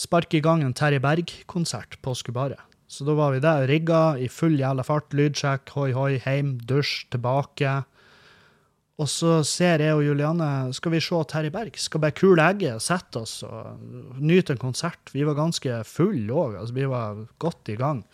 [0.00, 2.60] sparke i gang en Terje Berg-konsert på Skubaret.
[2.92, 5.14] Så da var vi der, rigga i full jævla fart.
[5.16, 7.78] Lydsjekk, hoi, hoi, heim, dusj, tilbake.
[9.02, 11.76] Og så ser jeg og Juliane skal vi se Terje Berg.
[11.80, 15.10] Skal bare kule egget, sette oss og nyte en konsert.
[15.14, 18.04] Vi var ganske fulle òg, altså vi var godt i gang.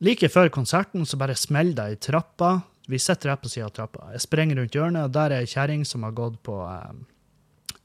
[0.00, 2.60] Like før konserten så bare smeller det i trappa.
[2.90, 4.12] Vi sitter rett på sida av trappa.
[4.14, 6.94] Jeg sprenger rundt hjørnet, og der er ei kjerring som har gått på eh,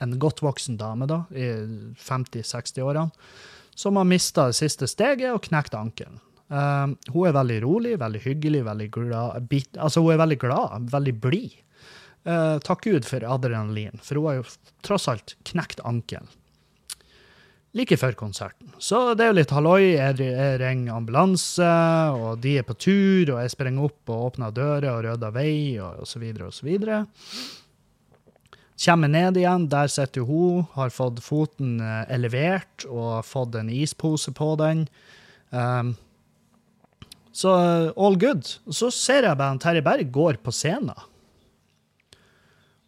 [0.06, 1.49] en godt voksen dame da, i
[2.01, 3.12] 50-60-årene,
[3.75, 6.21] som har mista det siste steget og knekt ankelen.
[6.45, 10.89] Um, hun er veldig rolig, veldig hyggelig, veldig glad bit, Altså, hun er veldig glad,
[10.93, 11.55] veldig blid.
[12.25, 14.45] Uh, takk Gud for adrenalin, for hun har jo
[14.86, 16.29] tross alt knekt ankelen.
[17.75, 18.69] Like før konserten.
[18.79, 19.97] Så det er jo litt halloi.
[19.97, 21.71] Jeg, jeg ringer ambulanse,
[22.15, 25.58] og de er på tur, og jeg springer opp og åpner dører og rydder vei,
[25.84, 27.01] og, og så videre og så videre.
[28.86, 34.31] Kommer ned igjen, der sitter hun, har fått foten eh, elevert og fått en ispose
[34.36, 34.88] på den.
[35.51, 35.93] Um,
[37.36, 38.48] så uh, all good.
[38.71, 40.95] Så ser jeg bare Terje Berg går på scenen.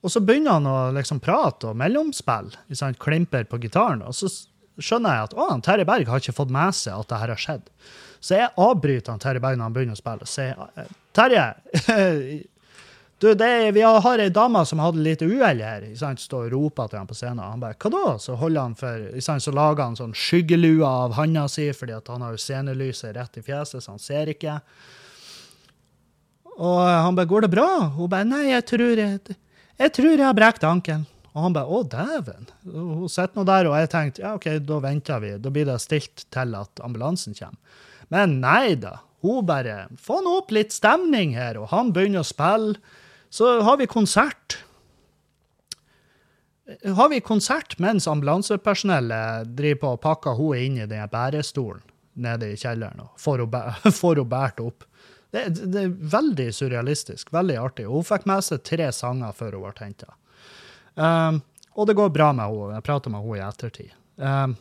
[0.06, 4.06] Og så begynner han å liksom prate og mellomspille, klimper på gitaren.
[4.08, 4.30] Og så
[4.80, 7.42] skjønner jeg at å, Terje Berg har ikke fått med seg at det her har
[7.44, 7.72] skjedd.
[8.24, 11.44] Så jeg avbryter han Terje Berg når han begynner å spille, og sier Terje,
[13.20, 15.86] du, det, vi har ei dame som hadde litt uhell her.
[15.98, 16.22] Sant?
[16.22, 17.42] Står og roper til han på scenen.
[17.42, 18.04] Han bare Hva da?
[18.22, 19.42] Så holder han for, sant?
[19.42, 23.46] så lager han sånn skyggelue av handa si, fordi han har jo scenelyset rett i
[23.46, 24.60] fjeset, så han ser ikke.
[26.58, 29.20] Og han bare 'Går det bra?' Hun bare 'Nei, jeg tror jeg,
[29.78, 31.06] jeg, tror jeg har brekt ankelen'.
[31.34, 32.48] Og han bare 'Å, dæven'.
[32.66, 35.38] Hun sitter nå der, og jeg tenkte ja, OK, da venter vi.
[35.38, 37.58] Da blir det stilt til at ambulansen kommer.
[38.10, 39.00] Men nei da.
[39.22, 42.78] Hun bare 'Få nå opp litt stemning her', og han begynner å spille.
[43.30, 44.58] Så har vi konsert.
[46.96, 51.84] Har vi konsert mens ambulansepersonellet driver på og pakker henne inn i den bærestolen
[52.18, 54.88] nede i kjelleren og får henne båret opp.
[55.32, 57.86] Det, det, er veldig surrealistisk, veldig artig.
[57.92, 60.14] Hun fikk med seg tre sanger før hun ble henta.
[60.96, 61.42] Um,
[61.78, 62.78] og det går bra med henne.
[62.78, 63.92] Jeg prater med henne i ettertid.
[64.18, 64.56] Um,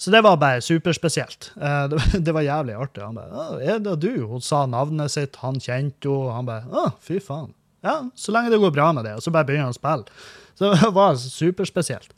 [0.00, 1.50] så det var bare superspesielt.
[1.60, 1.92] Uh,
[2.24, 3.02] det, var jævlig artig.
[3.04, 6.32] Han bare 'Er det du?' Hun sa navnet sitt, han kjente henne.
[6.32, 7.52] Han bare 'Å, fy faen'.
[7.84, 9.18] Ja, så lenge det går bra med det.
[9.18, 10.08] Og så bare begynner han å spille.
[10.56, 12.16] Så det var superspesielt.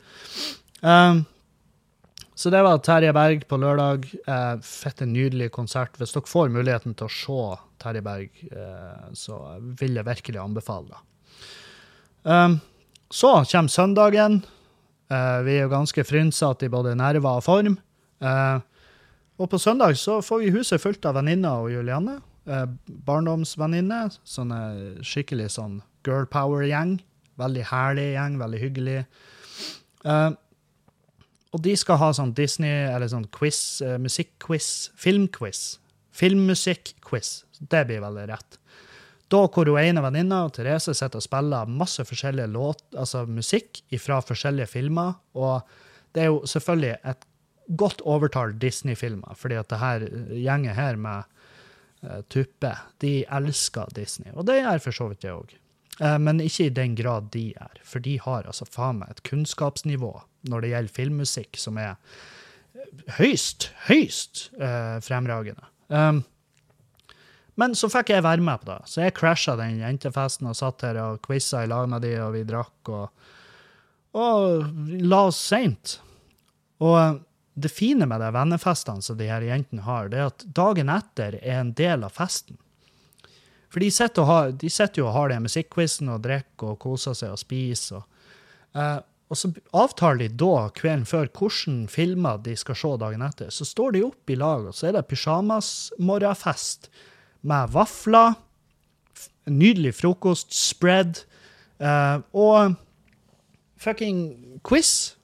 [0.79, 1.25] Um,
[2.35, 4.07] så det var Terje Berg på lørdag.
[4.27, 5.99] Uh, fette nydelig konsert.
[5.99, 10.87] Hvis dere får muligheten til å se Terje Berg, uh, så vil jeg virkelig anbefale
[10.95, 11.03] det.
[12.23, 12.61] Um,
[13.11, 14.45] så kommer søndagen.
[15.13, 17.77] Eh, vi er jo ganske frynsete i både nerver og form.
[18.23, 18.59] Eh,
[19.41, 22.19] og på søndag så får vi huset fullt av venninner og Julianne.
[22.47, 22.65] Eh,
[23.07, 24.05] barndomsvenninne.
[24.27, 24.61] Sånne
[25.05, 26.97] skikkelig sånn girl power-gjeng.
[27.41, 28.97] Veldig herlig gjeng, veldig hyggelig.
[30.03, 30.35] Uh,
[31.55, 34.67] og de skal ha sånn Disney, eller sånn quiz, uh, musikkquiz,
[34.99, 35.79] filmquiz.
[36.13, 37.31] Filmmusikkquiz.
[37.57, 38.59] Det blir veldig rett.
[39.33, 44.69] Da hvor hun ene venninna, Therese, sitter og spiller masse forskjellige altså musikk fra forskjellige
[44.69, 45.15] filmer.
[45.33, 45.63] Og
[46.13, 47.25] det er jo selvfølgelig et
[47.79, 50.05] godt overtall Disney-filmer, fordi at det her
[50.37, 51.23] gjengen her med
[52.03, 54.29] uh, Tuppe, de elsker Disney.
[54.35, 55.55] Og det gjør for så vidt jeg òg.
[56.01, 59.23] Uh, men ikke i den grad de er, for de har altså faen meg et
[59.29, 60.13] kunnskapsnivå
[60.51, 61.95] når det gjelder filmmusikk, som er
[63.17, 65.71] høyst, høyst uh, fremragende.
[65.89, 66.21] Um,
[67.59, 70.85] men så fikk jeg være med på det, så jeg crasha den jentefesten og satt
[70.87, 73.27] her og quiza i lag med de, og vi drakk og,
[74.17, 74.65] og
[75.03, 75.99] la oss seint.
[76.81, 77.21] Og
[77.53, 81.37] det fine med de vennefestene som de her jentene har, det er at dagen etter
[81.41, 82.57] er en del av festen.
[83.73, 88.01] For de sitter, jo og har den musikkquizen og drikker og koser seg og spiser.
[88.01, 88.99] Og, eh,
[89.33, 93.49] og så avtaler de da kvelden før hvilke filmer de skal se dagen etter.
[93.49, 96.91] Så står de opp i lag, og så er det pysjamasmorgenfest
[97.43, 98.37] med vafler,
[99.51, 101.23] nydelig frokost, spread
[101.83, 102.77] uh, og
[103.83, 105.15] fucking quiz.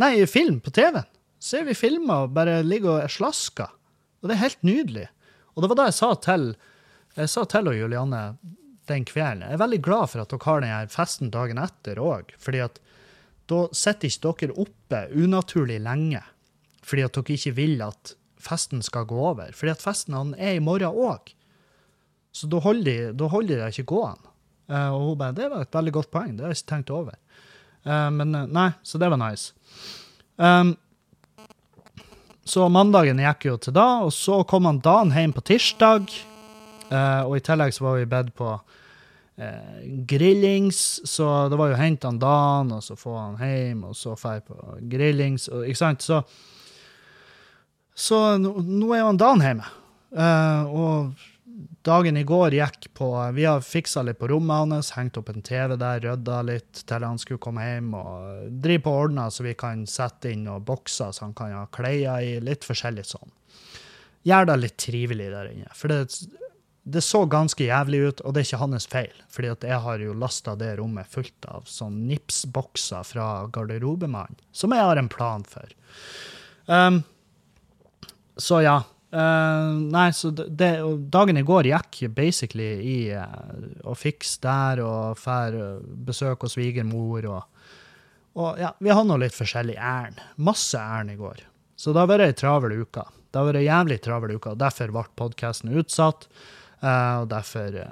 [0.00, 1.08] Nei, film på TV-en.
[1.40, 3.68] Ser vi filmer og bare ligger og er slaska.
[4.20, 5.06] Og det er helt nydelig.
[5.54, 6.50] Og det var da jeg sa til
[7.18, 8.20] jeg sa til Julianne
[8.90, 12.34] den kvelden Jeg er veldig glad for at dere har denne festen dagen etter òg.
[12.38, 12.78] fordi at
[13.50, 16.22] da sitter ikke dere oppe unaturlig lenge
[16.86, 19.52] fordi at dere ikke vil at festen skal gå over.
[19.56, 21.32] Fordi at festen han er i morgen òg.
[22.32, 24.30] Så da holder, de, holder de ikke gående.
[24.70, 26.36] Uh, og hun bare Det var et veldig godt poeng.
[26.36, 27.16] Det har jeg ikke tenkt over.
[27.82, 29.52] Uh, men uh, nei, så det var nice.
[30.38, 30.76] Um,
[32.46, 36.08] så mandagen gikk jo til da, og så kom han dagen hjem på tirsdag.
[36.90, 38.48] og i tillegg så var vi bedt på
[40.10, 44.16] grillings, så det var jo hente han dagen, og så få han hjem, og så
[44.18, 44.56] dra på
[44.90, 45.46] grillings.
[45.48, 46.02] Og, ikke sant?
[46.02, 46.24] Så
[48.00, 48.54] så nå,
[48.94, 49.68] er jo han Dan hjemme.
[50.10, 51.26] Uh, og
[51.86, 55.44] dagen i går gikk på Vi har fiksa litt på rommet hans, hengt opp en
[55.44, 59.46] TV der, rydda litt til han skulle komme hjem, og driver på og ordner så
[59.46, 63.32] vi kan sette inn noen bokser så han kan ha klær i, litt forskjellig sånn.
[64.28, 65.70] Gjør det litt trivelig der inne.
[65.76, 66.02] For det,
[66.84, 69.14] det så ganske jævlig ut, og det er ikke hans feil.
[69.32, 74.84] fordi jeg har jo lasta det rommet fullt av sånn Nips-bokser fra garderobemannen, som jeg
[74.84, 75.72] har en plan for.
[76.66, 77.02] Um,
[78.42, 78.80] så ja.
[79.10, 80.68] Uh, nei, så det,
[81.10, 83.24] dagen i går gikk basically i uh,
[83.90, 87.64] å fikse der og fær uh, besøk hos svigermor og,
[88.38, 90.20] og ja, vi hadde nå litt forskjellig ærend.
[90.38, 91.42] Masse ærend i går.
[91.74, 93.02] Så det har vært ei travel uke.
[93.02, 96.28] Det har vært ei jævlig travel uke, og derfor ble podkasten utsatt.
[96.78, 97.82] Uh, og derfor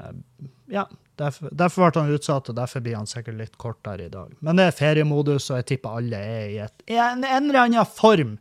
[0.71, 0.87] Ja,
[1.19, 4.39] derfor, derfor, ble han utsatt, og derfor blir han sikkert litt kortere i dag.
[4.39, 8.39] Men det er feriemodus, og jeg tipper alle er i, et, en eller annen form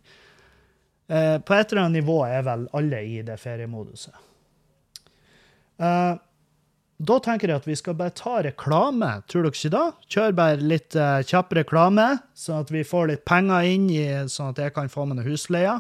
[1.08, 4.16] Eh, på et eller annet nivå er vel alle i det feriemoduset.
[5.78, 6.16] Eh,
[6.98, 9.84] da tenker jeg at vi skal bare ta reklame, tror dere ikke da?
[10.10, 14.52] Kjør bare litt eh, kjapp reklame, sånn at vi får litt penger inn, i, sånn
[14.56, 15.78] at jeg kan få med noe husleie.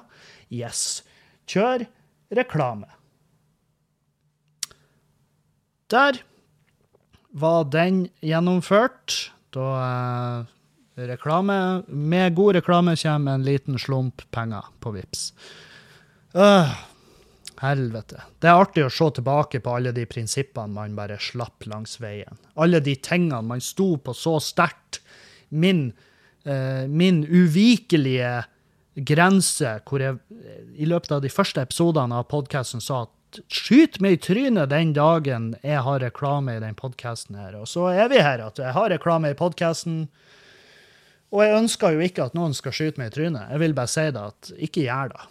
[0.54, 1.02] Yes.
[1.50, 1.88] Kjør
[2.38, 2.88] reklame.
[5.92, 6.22] Der
[7.32, 9.32] var den gjennomført.
[9.56, 10.57] Da uh,
[10.98, 11.84] reklame.
[11.88, 15.34] Med god reklame kommer en liten slump penger på VIPS.
[16.36, 16.74] Øh,
[17.62, 18.22] helvete.
[18.40, 22.38] Det er artig å se tilbake på alle de prinsippene man bare slapp langs veien.
[22.56, 25.02] Alle de tingene man sto på så sterkt.
[25.50, 25.94] Min,
[26.46, 28.44] øh, min uvikelige
[28.98, 30.18] grense, hvor jeg
[30.76, 34.94] i løpet av de første episodene av podkasten sa at skyt meg i trynet den
[34.96, 37.56] dagen jeg har reklame i den podkasten her.
[37.60, 40.08] Og så er vi her, at jeg har reklame i podkasten.
[41.36, 43.50] Og jeg ønsker jo ikke at noen skal skyte meg i trynet.
[43.52, 45.26] Jeg vil bare si det, at ikke gjør det.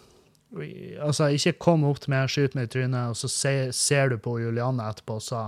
[1.03, 4.19] Altså, ikke kom opp til meg, skyt meg i trynet, og så ser, ser du
[4.21, 5.41] på Julianne etterpå og sa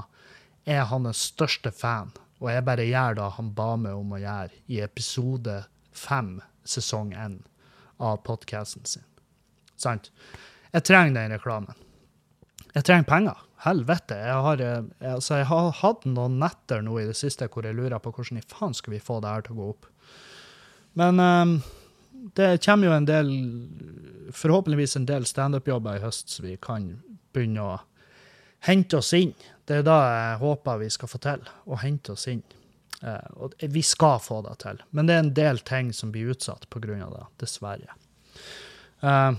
[0.70, 4.60] er hans største fan, og jeg bare gjør det han ba meg om å gjøre
[4.70, 5.56] i episode
[5.96, 7.40] fem, sesong én
[8.00, 9.06] av podkasten sin.
[9.80, 10.12] Sant?
[10.74, 11.78] Jeg trenger den reklamen.
[12.76, 13.46] Jeg trenger penger.
[13.60, 14.16] Helvete.
[14.16, 17.76] Jeg har, jeg, altså, jeg har hatt noen netter nå i det siste hvor jeg
[17.76, 19.90] lurer på hvordan i faen skal vi få det her til å gå opp.
[20.94, 21.54] Men um,
[22.36, 23.30] det kommer jo en del
[24.30, 26.84] Forhåpentligvis en del standup-jobber i høst, så vi kan
[27.34, 27.78] begynne å
[28.68, 29.32] hente oss inn.
[29.66, 32.44] Det er da jeg håper vi skal få til, å hente oss inn.
[33.02, 36.34] Uh, og vi skal få det til, men det er en del ting som blir
[36.36, 37.08] utsatt pga.
[37.10, 37.98] det, dessverre.
[39.02, 39.34] Uh,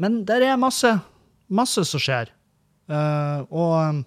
[0.00, 0.94] men det er masse,
[1.48, 2.32] masse som skjer.
[2.88, 4.04] Uh, og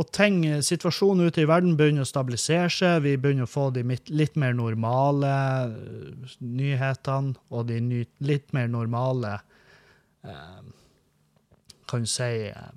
[0.00, 3.02] og ting, situasjonen ute i verden begynner å stabilisere seg.
[3.04, 5.32] Vi begynner å få de litt mer normale
[5.68, 9.36] uh, nyhetene og de ny, litt mer normale
[10.24, 10.62] eh,
[11.90, 12.70] Kan du si eh,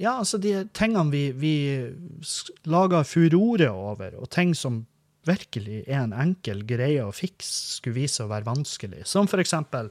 [0.00, 1.54] Ja, altså de tingene vi, vi
[2.68, 4.86] lager furore over, og ting som
[5.28, 9.04] virkelig er en enkel greie å fikse, skulle vise å være vanskelig.
[9.08, 9.90] Som for eksempel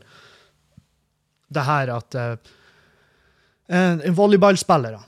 [1.54, 2.56] det her at eh,
[3.68, 5.02] volleyballspillere.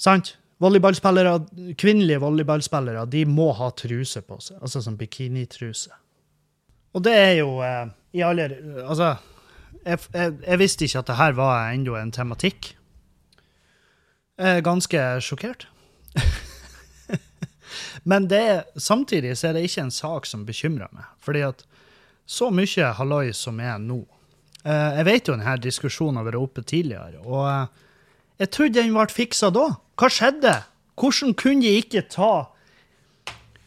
[0.00, 0.34] Sant?
[0.60, 1.38] Volleyballspillere,
[1.80, 5.94] Kvinnelige volleyballspillere de må ha truse på seg, altså sånn bikinitruse.
[6.92, 7.86] Og det er jo eh,
[8.18, 8.48] i alle
[8.82, 9.14] Altså,
[9.84, 12.74] jeg, jeg, jeg, visste ikke at det her var ennå en tematikk.
[14.40, 15.68] Jeg er ganske sjokkert.
[18.10, 21.08] Men det, samtidig så er det ikke en sak som bekymrer meg.
[21.24, 21.64] Fordi at
[22.28, 24.19] så mye halloi som er nå, Eh,
[24.64, 27.86] jeg vet jo denne diskusjonen har vært oppe tidligere, og eh,
[28.40, 29.66] jeg trodde den ble fiksa da.
[30.00, 30.54] Hva skjedde?
[31.00, 32.32] Hvordan kunne de ikke ta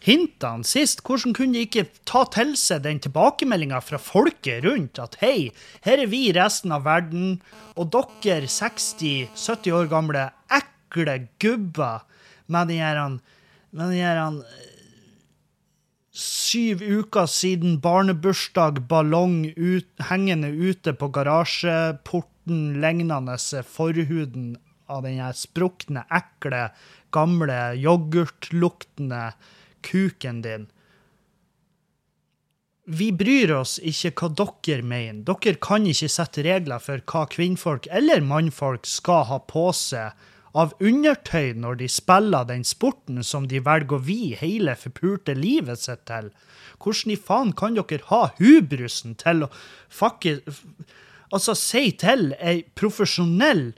[0.04, 1.02] hintene sist?
[1.06, 5.52] Hvordan kunne de ikke ta til seg den tilbakemeldinga fra folket rundt at hei,
[5.86, 7.38] her er vi resten av verden,
[7.78, 12.06] og dere 60-70 år gamle ekle gubber
[12.54, 13.02] med den her
[16.14, 24.54] syv uker siden barnebursdag, ballong ut, hengende ute på garasjeporten, lignende forhuden
[24.86, 26.68] av den sprukne, ekle,
[27.14, 29.32] gamle, yoghurtluktende
[29.82, 30.70] kuken din.
[32.86, 35.24] Vi bryr oss ikke hva dere mener.
[35.24, 40.12] Dere kan ikke sette regler for hva kvinnfolk eller mannfolk skal ha på seg
[40.54, 45.82] av undertøy når de spiller den sporten som de velger å vie hele forpulte livet
[45.82, 46.30] sitt til?
[46.84, 49.54] Hvordan i faen kan dere ha hubrusen til å
[49.90, 50.40] fucke
[51.34, 53.72] Altså, si til ei profesjonell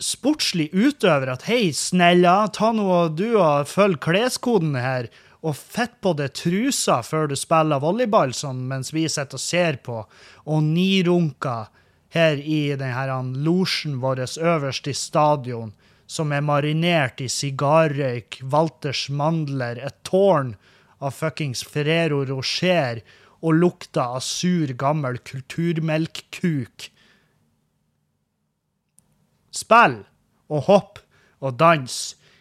[0.00, 5.08] sportslig utøver at hei, snella, ta nå du og følg kleskoden her,
[5.40, 9.80] og fett på det trusa før du spiller volleyball, sånn mens vi sitter og ser
[9.84, 10.02] på,
[10.44, 11.70] og nirunker
[12.14, 15.72] her i denne losjen vår øverst i stadion,
[16.06, 20.56] som er marinert i sigarrøyk, Walters mandler, et tårn
[21.00, 23.02] av fuckings Ferrero Rocher
[23.40, 26.90] og lukta av sur, gammel kulturmelkkuk.
[29.54, 30.00] Spill
[30.50, 30.98] og hopp
[31.40, 32.00] og dans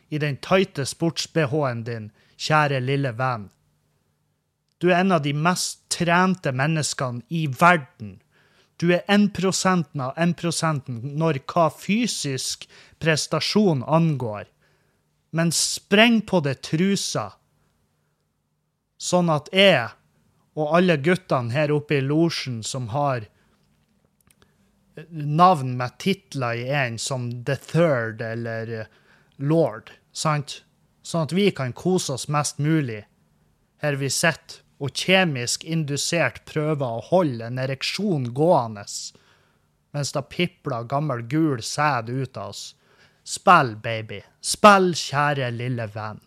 [0.09, 3.49] i den tighte sports-BH-en din, kjære lille venn.
[4.79, 8.17] Du er en av de mest trente menneskene i verden.
[8.79, 9.35] Du er 1
[9.99, 10.87] av 1
[11.19, 12.67] når hva fysisk
[12.99, 14.47] prestasjon angår.
[15.35, 17.33] Men spreng på det trusa,
[18.97, 19.89] sånn at jeg
[20.59, 23.27] og alle guttene her oppe i losjen som har
[25.09, 28.87] navn med titler i en, som The Third eller
[29.37, 30.63] Lord, sant?
[31.03, 33.03] Sånn at vi kan kose oss mest mulig
[33.79, 38.85] her vi sitter og kjemisk indusert prøver å holde en ereksjon gående
[39.95, 42.75] mens det pipler gammel gul sæd ut av oss.
[43.25, 44.21] Spill, baby.
[44.41, 46.19] Spill, kjære lille venn.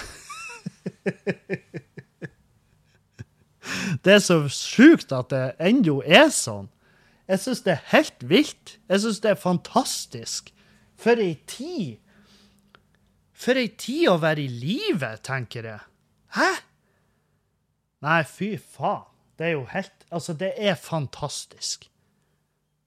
[4.04, 6.68] det er så sjukt at det ennå er sånn.
[7.30, 8.78] Jeg syns det er helt vilt.
[8.90, 10.42] Jeg syns det er fantastisk.
[11.00, 11.98] For ei tid.
[13.32, 15.80] For ei tid å være i live, tenker jeg.
[16.36, 16.50] Hæ?
[18.04, 19.06] Nei, fy faen.
[19.36, 21.86] Det er jo helt Altså, det er fantastisk.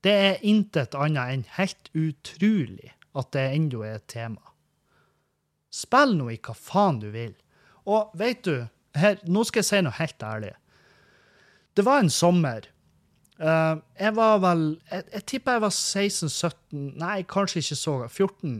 [0.03, 4.41] Det er intet annet enn helt utrolig at det ennå er et tema.
[5.73, 7.33] Spill nå i hva faen du vil.
[7.87, 8.67] Og vet du,
[8.99, 10.51] her, nå skal jeg si noe helt ærlig.
[11.73, 12.69] Det var en sommer
[13.41, 14.59] Uh, jeg var vel
[14.91, 18.51] Jeg, jeg tipper jeg var 16-17 Nei, kanskje ikke så 14.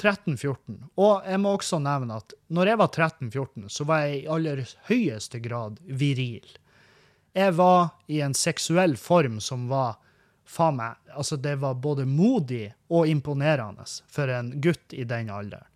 [0.00, 0.76] 13-14.
[0.96, 4.62] Og jeg må også nevne at når jeg var 13-14, så var jeg i aller
[4.88, 6.46] høyeste grad viril.
[7.36, 10.00] Jeg var i en seksuell form som var
[10.50, 15.66] faen meg Altså, det var både modig og imponerende for en gutt i den alderen.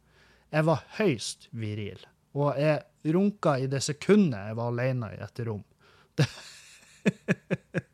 [0.55, 1.99] Jeg var høyst viril.
[2.39, 5.65] Og jeg runka i det sekundet jeg var alene i et rom.
[6.15, 6.29] Det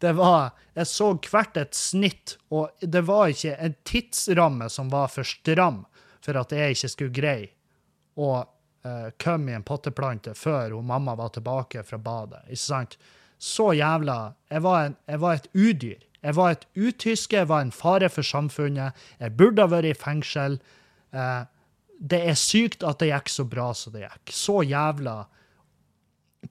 [0.00, 5.10] Det var Jeg så hvert et snitt, og det var ikke en tidsramme som var
[5.12, 5.82] for stram
[6.24, 7.50] for at jeg ikke skulle greie
[8.20, 12.42] å uh, komme i en potteplante før hun mamma var tilbake fra badet.
[12.48, 12.96] Ikke sant?
[13.40, 16.06] Så jævla Jeg var, en, jeg var et udyr.
[16.20, 18.96] Jeg var et utyske, jeg var en fare for samfunnet.
[19.20, 20.58] Jeg burde ha vært i fengsel.
[21.12, 21.44] Uh,
[22.00, 24.32] det er sykt at det gikk så bra som det gikk.
[24.32, 25.22] Så jævla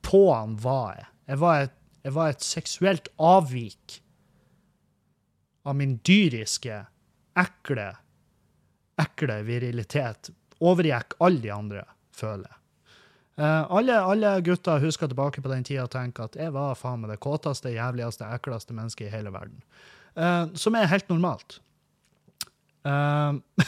[0.05, 1.09] på'n var jeg.
[1.29, 3.99] Jeg var et jeg var et seksuelt avvik
[5.67, 6.77] av min dyriske,
[7.39, 7.89] ekle,
[8.99, 10.31] ekle virilitet.
[10.63, 11.83] Overgikk alle de andre,
[12.15, 12.55] føler jeg.
[13.39, 16.99] Uh, alle, alle, gutter husker tilbake på den tida og tenker at jeg var faen
[16.99, 19.61] meg det kåteste, jævligste, ekleste mennesket i hele verden.
[20.11, 21.61] Uh, som er helt normalt.
[22.83, 23.39] Uh,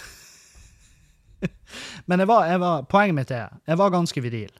[2.12, 4.52] men jeg var, jeg var, poenget mitt er jeg var ganske viril.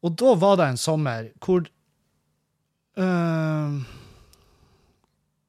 [0.00, 1.68] Og da var det en sommer hvor
[2.96, 3.82] Uh,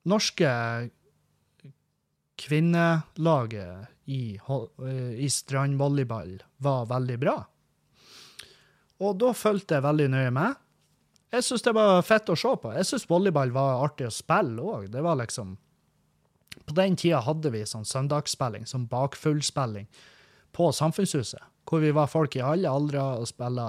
[0.08, 0.50] norske
[2.38, 4.40] kvinnelaget i,
[5.18, 7.38] i strandvolleyball var veldig bra.
[9.04, 10.60] Og da fulgte jeg veldig nøye med.
[11.34, 12.72] Jeg syns det var fett å se på.
[12.78, 14.88] Jeg syns volleyball var artig å spille òg.
[14.94, 15.58] Liksom
[16.64, 19.90] På den tida hadde vi sånn søndagsspilling, sånn bakfullspilling,
[20.56, 23.68] på Samfunnshuset hvor vi var folk i alle aldre og spilla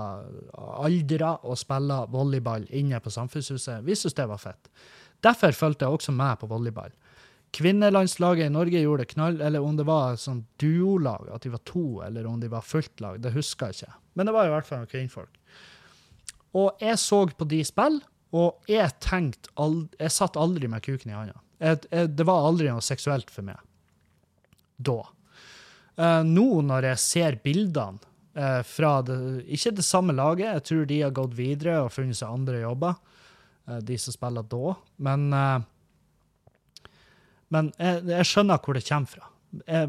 [0.87, 3.83] aldre og spilla volleyball inne på Samfunnshuset.
[3.87, 4.71] Vi syntes det var fett.
[5.25, 6.93] Derfor fulgte jeg også med på volleyball.
[7.55, 11.63] Kvinnelandslaget i Norge gjorde det knall, eller om det var sånn duolag, at de var
[11.67, 13.99] to, eller om de var fullt lag, det husker jeg ikke.
[14.15, 15.39] Men det var i hvert fall kvinnfolk.
[16.61, 17.99] Og jeg så på de spill,
[18.37, 19.49] og jeg tenkte
[19.97, 21.41] Jeg satt aldri med kuken i hånda.
[22.07, 23.57] Det var aldri noe seksuelt for meg.
[24.77, 25.01] Da.
[25.99, 27.99] Uh, nå når jeg ser bildene
[28.39, 29.17] uh, fra det,
[29.51, 33.01] ikke det samme laget, jeg tror de har gått videre og funnet seg andre jobber,
[33.67, 34.77] uh, de som spiller da,
[35.09, 35.27] men,
[37.51, 39.33] men jeg, jeg, skjønner hvor det kommer fra.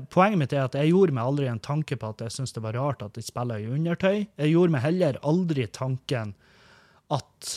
[0.10, 2.66] poenget mitt er at jeg gjorde meg aldri en tanke på at jeg syntes det
[2.66, 4.26] var rart at de spiller i undertøy.
[4.26, 6.34] Jeg gjorde meg heller aldri tanken
[7.14, 7.54] at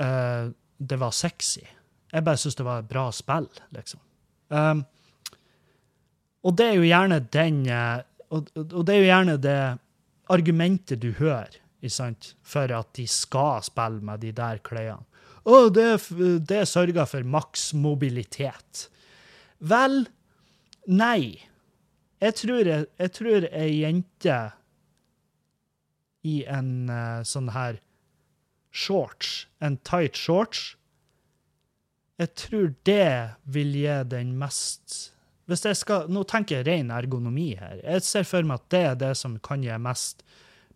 [0.00, 1.66] det var sexy.
[2.08, 4.00] Jeg bare syntes det var et bra spill, liksom.
[4.48, 4.80] Um,
[6.44, 9.60] og det er jo gjerne den eh, og, og det er jo gjerne det
[10.30, 11.58] argumentet du hører
[12.44, 15.06] for at de skal spille med de der klærne.
[15.48, 15.86] Å, det,
[16.44, 18.90] det sørger for maks mobilitet.
[19.58, 20.04] Vel,
[20.86, 21.40] nei.
[22.20, 24.36] Jeg tror, jeg, jeg tror ei jente
[26.28, 27.80] i en uh, sånn her
[28.70, 30.74] shorts, en tight shorts,
[32.20, 35.14] jeg tror det vil gi den mest
[35.50, 37.80] hvis jeg skal, Nå tenker jeg ren ergonomi her.
[37.82, 40.22] Jeg ser for meg at det er det som kan gi mest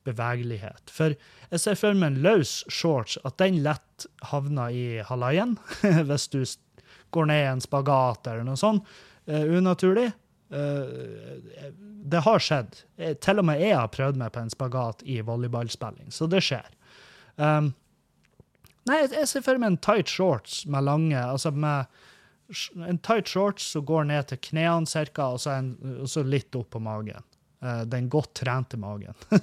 [0.05, 0.91] bevegelighet.
[0.93, 5.57] For jeg ser for meg en løs shorts, at den lett havner i halaien
[6.09, 6.43] hvis du
[7.15, 8.85] går ned i en spagat eller noe sånt
[9.31, 10.11] uh, unaturlig.
[10.53, 11.71] Uh,
[12.05, 12.83] det har skjedd.
[13.25, 16.67] Til og med jeg har prøvd meg på en spagat i volleyballspilling, så det skjer.
[17.41, 17.73] Um,
[18.91, 21.89] nei, jeg ser for meg en tight shorts med lange altså med
[22.87, 25.47] en tight shorts som går ned til knærne ca., og,
[26.01, 27.25] og, så litt opp på magen.
[27.65, 29.17] Uh, den godt trente magen.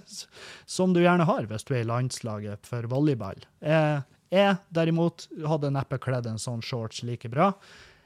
[0.70, 3.40] Som du gjerne har hvis du er i landslaget for volleyball.
[3.66, 7.50] Jeg, jeg derimot hadde neppe kledd en sånn shorts like bra.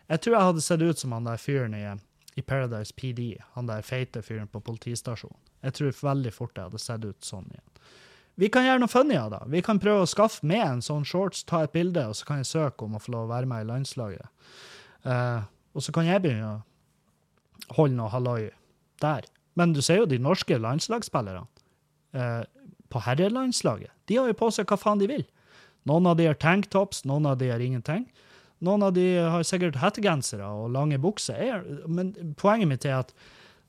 [0.07, 1.83] Jeg tror jeg hadde sett ut som han der fyren i,
[2.39, 5.41] i Paradise PD, han der feite fyren på politistasjonen.
[5.65, 7.71] Jeg tror veldig fort jeg hadde sett ut sånn igjen.
[8.35, 9.41] Vi kan gjøre noe funny av det.
[9.53, 12.41] Vi kan prøve å skaffe med en sånn shorts, ta et bilde, og så kan
[12.41, 14.27] jeg søke om å få lov å være med i landslaget.
[15.05, 15.45] Uh,
[15.75, 18.49] og så kan jeg begynne å holde noe halloi
[19.03, 19.27] der.
[19.55, 21.45] Men du ser jo de norske landslagsspillerne
[22.17, 22.43] uh,
[22.91, 23.93] på herrelandslaget.
[24.09, 25.25] De har jo på seg hva faen de vil.
[25.85, 28.07] Noen av de har tanktops, noen av de har ingenting.
[28.65, 31.61] Noen av de har sikkert hettegensere og lange bukser.
[31.85, 33.13] Men poenget mitt er at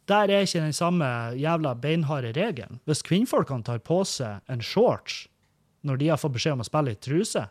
[0.07, 1.07] der er ikke den samme
[1.37, 2.79] jævla beinharde regelen.
[2.87, 5.25] Hvis kvinnfolkene tar på seg en shorts
[5.87, 7.43] når de har fått beskjed om å spille i truse,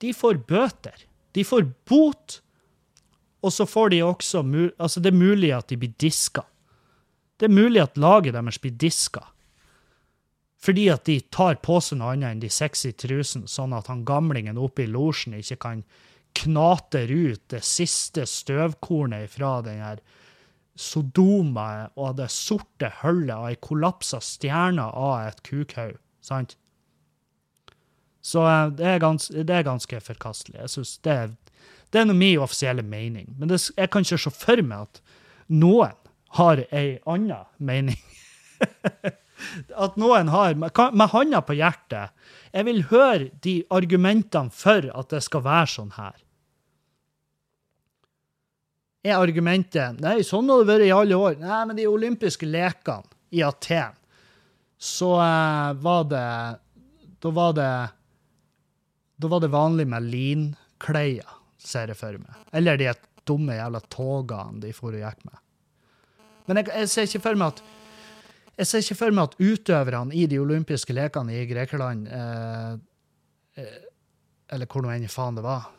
[0.00, 1.04] de får bøter.
[1.36, 2.40] De får bot
[3.40, 4.42] og så får de også
[4.78, 6.42] Altså, det er mulig at de blir diska.
[7.38, 9.24] Det er mulig at laget deres blir diska.
[10.60, 14.04] Fordi at de tar på seg noe annet enn de sexy trusene, sånn at han
[14.04, 15.84] gamlingen oppe i losjen ikke kan
[16.36, 20.02] knate ut det siste støvkornet fra den her
[20.80, 25.96] Sodoma og det sorte hullet av ei kollapsa stjerne av et kukhaug.
[26.24, 26.56] Sant?
[28.20, 30.60] Så eh, det er, gans, det er ganske forkastelig.
[30.60, 31.34] Jeg synes det er
[31.90, 33.34] det er min offisielle mening.
[33.38, 35.00] Men det, jeg kan ikke se for meg at
[35.50, 35.96] noen
[36.38, 37.98] har ei anna mening.
[39.84, 42.14] at noen har med handa på hjertet.
[42.54, 46.18] Jeg vil høre de argumentene for at det skal være sånn her.
[49.00, 51.38] Er argumentet Nei, sånn har det vært i alle år.
[51.40, 53.96] Nei, men de olympiske lekene i Aten,
[54.80, 56.26] så uh, var det
[57.20, 57.72] Da var det
[59.20, 62.40] Da var det vanlig med linkleier ser jeg for meg.
[62.56, 62.92] Eller de
[63.28, 65.42] dumme jævla togene de for og gikk med.
[66.48, 67.62] Men jeg, jeg, ser ikke for meg at
[68.60, 72.72] jeg ser ikke for meg at utøverne i de olympiske lekene i Grekerland eh,
[73.60, 73.78] eh,
[74.52, 75.70] Eller hvor nå enn faen det var.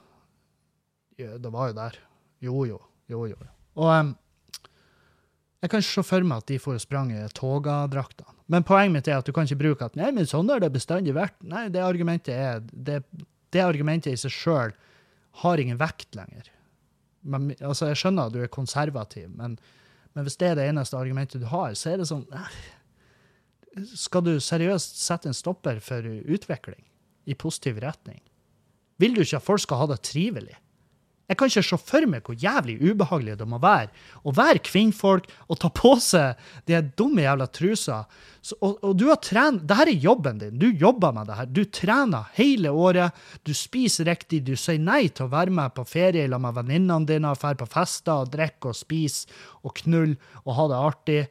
[1.18, 1.98] Det var jo der.
[2.42, 2.80] Jo, jo.
[3.12, 3.36] Jo, jo.
[3.76, 4.14] Og um,
[5.62, 8.32] jeg kan ikke se for meg at de får sprang i togadraktene.
[8.52, 10.72] Men poenget mitt er at du kan ikke bruke at nei, men sånn har det
[10.74, 11.36] bestandig vært.
[11.48, 13.02] Nei, det argumentet er det,
[13.54, 14.74] det argumentet i seg sjøl
[15.44, 16.50] har ingen vekt lenger.
[17.22, 19.58] Men, altså, jeg skjønner at du er konservativ, men,
[20.14, 22.26] men, hvis det er det eneste argumentet du har, så er det sånn
[23.96, 26.82] Skal du seriøst sette en stopper for utvikling
[27.30, 28.20] i positiv retning?
[29.02, 30.58] Vil du ikke at folk skal ha det trivelig?
[31.32, 33.88] Jeg kan ikke se for meg hvor jævlig ubehagelig det må være
[34.28, 38.02] å være kvinnfolk og ta på seg de dumme jævla trusa.
[38.42, 40.58] Så, og, og, du har trent Dette er jobben din.
[40.60, 41.48] Du jobber med det her.
[41.48, 43.16] Du trener hele året.
[43.48, 44.42] Du spiser riktig.
[44.50, 47.70] Du sier nei til å være med på ferie sammen med venninnene dine, dra på
[47.70, 49.32] fester og drikke og spise
[49.64, 51.22] og knulle og ha det artig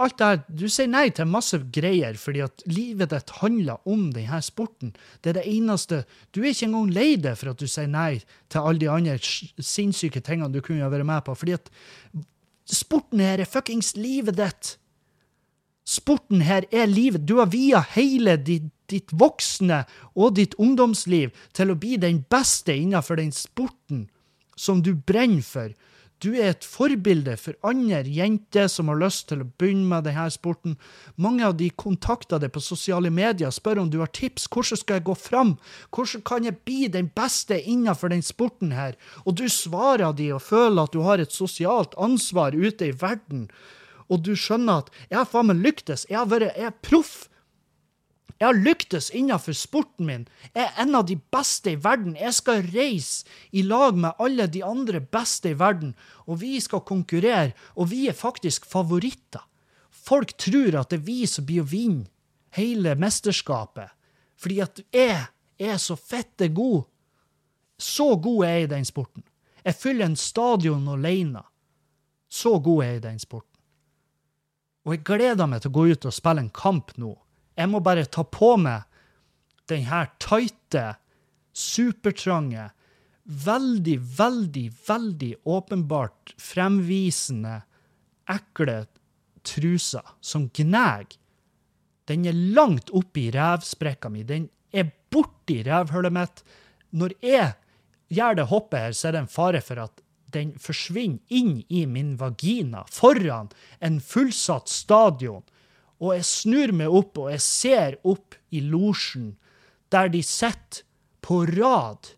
[0.00, 4.10] alt det her, Du sier nei til masse greier fordi at livet ditt handler om
[4.14, 4.94] denne sporten.
[5.22, 8.22] Det er det eneste Du er ikke engang lei deg for at du sier nei
[8.48, 11.34] til alle de andre sinnssyke tingene du kunne vært med på.
[11.34, 11.70] Fordi at
[12.70, 14.76] sporten her er fuckings livet ditt.
[15.86, 17.26] Sporten her er livet.
[17.26, 19.84] Du har via hele ditt, ditt voksne
[20.14, 24.08] og ditt ungdomsliv til å bli den beste innenfor den sporten
[24.60, 25.72] som du brenner for
[26.20, 30.26] du er et forbilde for andre jenter som har lyst til å begynne med denne
[30.32, 30.76] sporten.
[31.16, 34.44] Mange av de kontakter deg på sosiale medier, spør om du har tips.
[34.52, 35.54] Hvordan skal jeg gå fram?
[35.96, 38.98] Hvordan kan jeg bli den beste innenfor den sporten her?
[39.24, 43.48] Og du svarer de og føler at du har et sosialt ansvar ute i verden.
[44.10, 46.04] Og du skjønner at jeg har faen meg lyktes.
[46.10, 47.30] Jeg har vært jeg er proff
[48.40, 50.22] jeg har lyktes innenfor sporten min.
[50.54, 52.14] Jeg er en av de beste i verden.
[52.16, 55.92] Jeg skal reise i lag med alle de andre beste i verden,
[56.24, 59.44] og vi skal konkurrere, og vi er faktisk favoritter.
[59.92, 62.08] Folk tror at det er vi som blir å vinne
[62.56, 63.92] hele mesterskapet,
[64.40, 65.20] fordi at jeg
[65.60, 66.88] er så fette god.
[67.76, 69.24] Så god er jeg i den sporten.
[69.60, 71.44] Jeg fyller en stadion alene.
[72.32, 73.60] Så god er jeg i den sporten.
[74.88, 77.18] Og jeg gleder meg til å gå ut og spille en kamp nå
[77.60, 78.86] Jeg må bare ta på meg
[79.70, 80.94] den her tighte,
[81.52, 82.70] supertrange,
[83.44, 87.60] veldig, veldig, veldig åpenbart fremvisende,
[88.30, 88.84] ekle
[89.46, 91.18] trusa som gnager.
[92.08, 94.24] Den er langt oppi revsprekka mi.
[94.26, 96.42] Den er borti revhullet mitt.
[96.90, 97.52] Når jeg
[98.10, 100.02] gjør det hoppet her, så er det en fare for at
[100.34, 105.44] den forsvinner inn i min vagina foran en fullsatt stadion.
[106.00, 109.34] Og jeg snur meg opp, og jeg ser opp i losjen,
[109.92, 110.86] der de sitter
[111.20, 112.14] på rad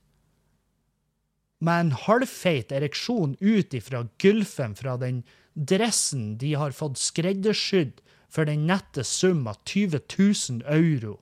[1.63, 5.23] med en halvfeit ereksjon ut ifra gylfen fra den
[5.55, 8.01] dressen de har fått skreddersydd
[8.33, 11.19] for den nette sum av 20 000 euro.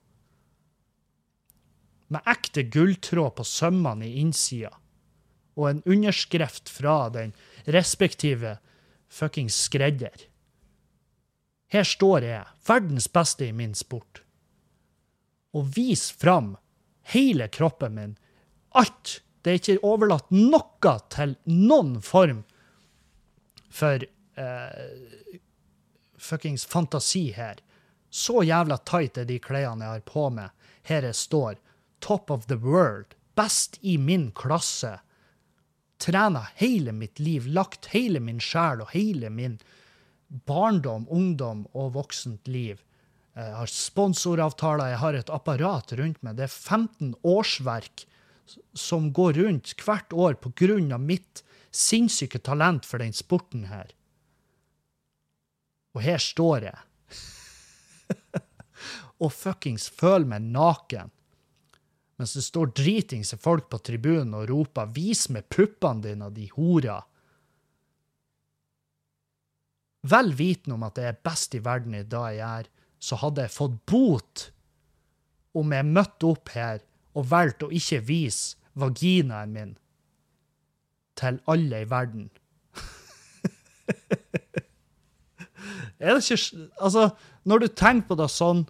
[2.11, 4.72] Med ekte gulltråd på sømmene i innsida,
[5.58, 7.34] og en underskrift fra den
[7.68, 8.56] respektive
[9.11, 10.30] fuckings skredder.
[11.71, 14.23] Her står jeg, verdens beste i min sport,
[15.55, 16.55] og viser fram
[17.12, 18.16] hele kroppen min.
[18.71, 19.21] Alt.
[19.41, 22.43] Det er ikke overlatt noe til noen form
[23.73, 25.39] for eh,
[26.21, 27.62] fuckings fantasi her.
[28.11, 30.51] Så jævla tight er de klærne jeg har på meg.
[30.83, 31.57] Her jeg står.
[32.05, 33.14] Top of the world.
[33.39, 34.99] Best i min klasse.
[36.01, 39.59] Trena hele mitt liv, lagt hele min sjel og hele min
[40.31, 42.81] barndom, ungdom og voksent liv.
[43.35, 46.37] Jeg har sponsoravtaler, jeg har et apparat rundt meg.
[46.39, 48.05] Det er 15 årsverk
[48.74, 53.93] som går rundt hvert år av mitt sinnssyke talent for den sporten her.
[55.95, 56.78] Og her står jeg
[59.22, 61.11] og fuckings føler meg naken.
[62.20, 67.03] Mens det står dritings folk på tribunen og roper 'vis meg puppene dine, de hora'.
[70.03, 72.68] Vel vitende om at jeg er best i verden i det jeg gjør,
[73.01, 74.53] så hadde jeg fått bot
[75.57, 76.78] om jeg møtte opp her
[77.16, 79.72] og valgte å ikke vise vaginaen min
[81.20, 82.30] til alle i verden.
[86.01, 87.11] er det ikke Altså,
[87.44, 88.62] når du tenker på det sånn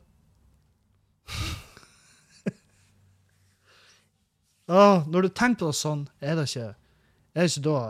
[4.67, 6.75] ah, Når du tenker på det sånn, er det ikke,
[7.35, 7.81] er det ikke da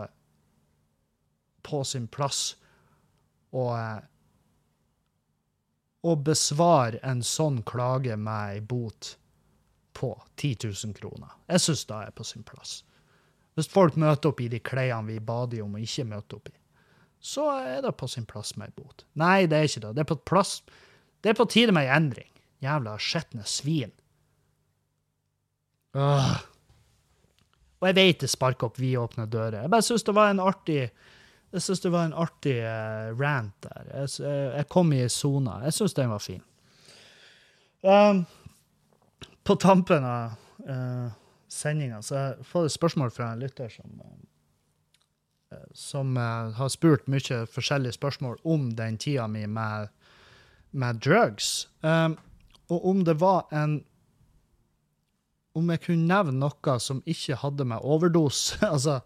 [1.65, 2.60] på sin plass
[3.51, 3.67] å
[6.01, 9.15] å besvare en sånn klage med ei bot
[9.93, 11.35] på 10 000 kroner.
[11.51, 12.79] Jeg syns det er på sin plass.
[13.57, 16.57] Hvis folk møter opp i de klærne vi bader om og ikke møter opp i,
[17.21, 19.05] så er det på sin plass med ei bot.
[19.19, 19.95] Nei, det er ikke det.
[19.97, 20.55] Det er på, plass,
[21.21, 22.31] det er på tide med ei endring.
[22.65, 23.93] Jævla skitne svin.
[25.93, 26.33] Øh.
[27.81, 29.63] Og jeg vet det sparker opp vidåpne dører.
[29.63, 30.81] Jeg bare syns det var en artig
[31.51, 33.89] jeg synes det var en artig uh, rant der.
[33.91, 35.59] Jeg, jeg kom i sona.
[35.65, 36.43] Jeg syns den var fin.
[37.81, 38.25] Um,
[39.43, 40.31] på tampen av
[40.69, 41.09] uh,
[41.49, 43.95] sendinga så jeg får et spørsmål fra en lytter som,
[45.51, 49.89] uh, som uh, har spurt mye forskjellige spørsmål om den tida mi med,
[50.71, 51.67] med drugs.
[51.81, 52.19] Um,
[52.69, 53.81] og om det var en
[55.51, 59.01] Om jeg kunne nevne noe som ikke hadde med overdose altså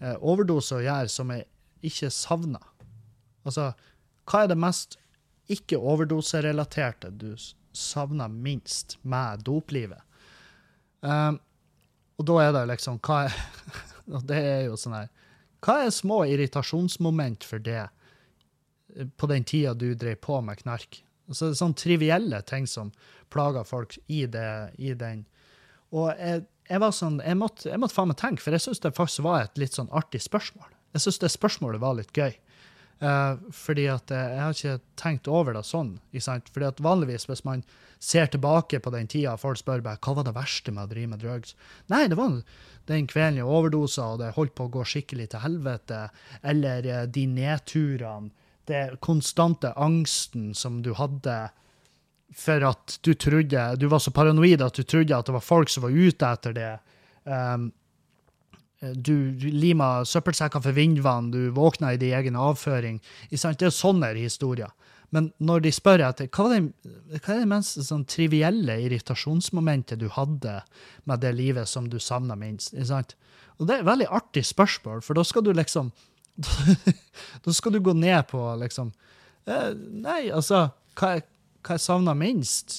[0.00, 1.44] overdose å gjøre, som jeg
[1.86, 2.60] ikke savna.
[3.46, 3.70] Altså,
[4.28, 4.98] hva er det mest
[5.50, 7.34] ikke-overdoserelaterte du
[7.72, 10.02] savner minst med doplivet.
[11.00, 11.38] Um,
[12.18, 13.36] og da er det liksom hva er,
[14.14, 15.06] Og det er jo sånn her
[15.64, 20.98] Hva er små irritasjonsmoment for det eh, på den tida du drev på med knark?
[21.30, 22.90] Altså sånn trivielle ting som
[23.32, 25.22] plager folk i, det, i den.
[25.94, 28.82] Og jeg, jeg, var sånn, jeg måtte, jeg måtte faen meg tenke, for jeg syns
[28.82, 30.66] det faktisk var et litt sånn artig spørsmål.
[30.94, 32.32] Jeg syns det spørsmålet var litt gøy.
[33.00, 35.94] Uh, fordi at jeg har ikke tenkt over det sånn.
[36.12, 37.62] Fordi at vanligvis, hvis man
[38.00, 41.12] ser tilbake på den tida folk spør meg, hva var det verste med å drive
[41.14, 41.54] med drugs,
[41.92, 42.42] nei, det var
[42.90, 46.02] den kvelden jeg overdosa, og det holdt på å gå skikkelig til helvete,
[46.52, 48.34] eller uh, de nedturene,
[48.68, 51.38] det konstante angsten som du hadde
[52.36, 55.72] for at du trodde Du var så paranoid at du trodde at det var folk
[55.72, 56.74] som var ute etter det.
[57.24, 57.79] Um, Eh,
[58.80, 63.00] du, du lima søppelsekker for vindvann, du våkna i din egen avføring.
[63.28, 64.72] Det er sånne historier.
[65.10, 69.98] Men når de spør etter hva er det, hva er det mest sånn, trivielle irritasjonsmomentet
[70.00, 70.60] du hadde
[71.10, 72.76] med det livet som du savna minst?
[73.58, 75.92] Og det er et veldig artig spørsmål, for da skal du liksom
[77.44, 78.94] Da skal du gå ned på liksom
[79.44, 81.18] eh, Nei, altså, hva,
[81.66, 82.78] hva jeg savna minst?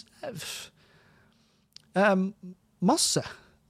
[1.94, 2.16] Eh,
[2.80, 3.26] masse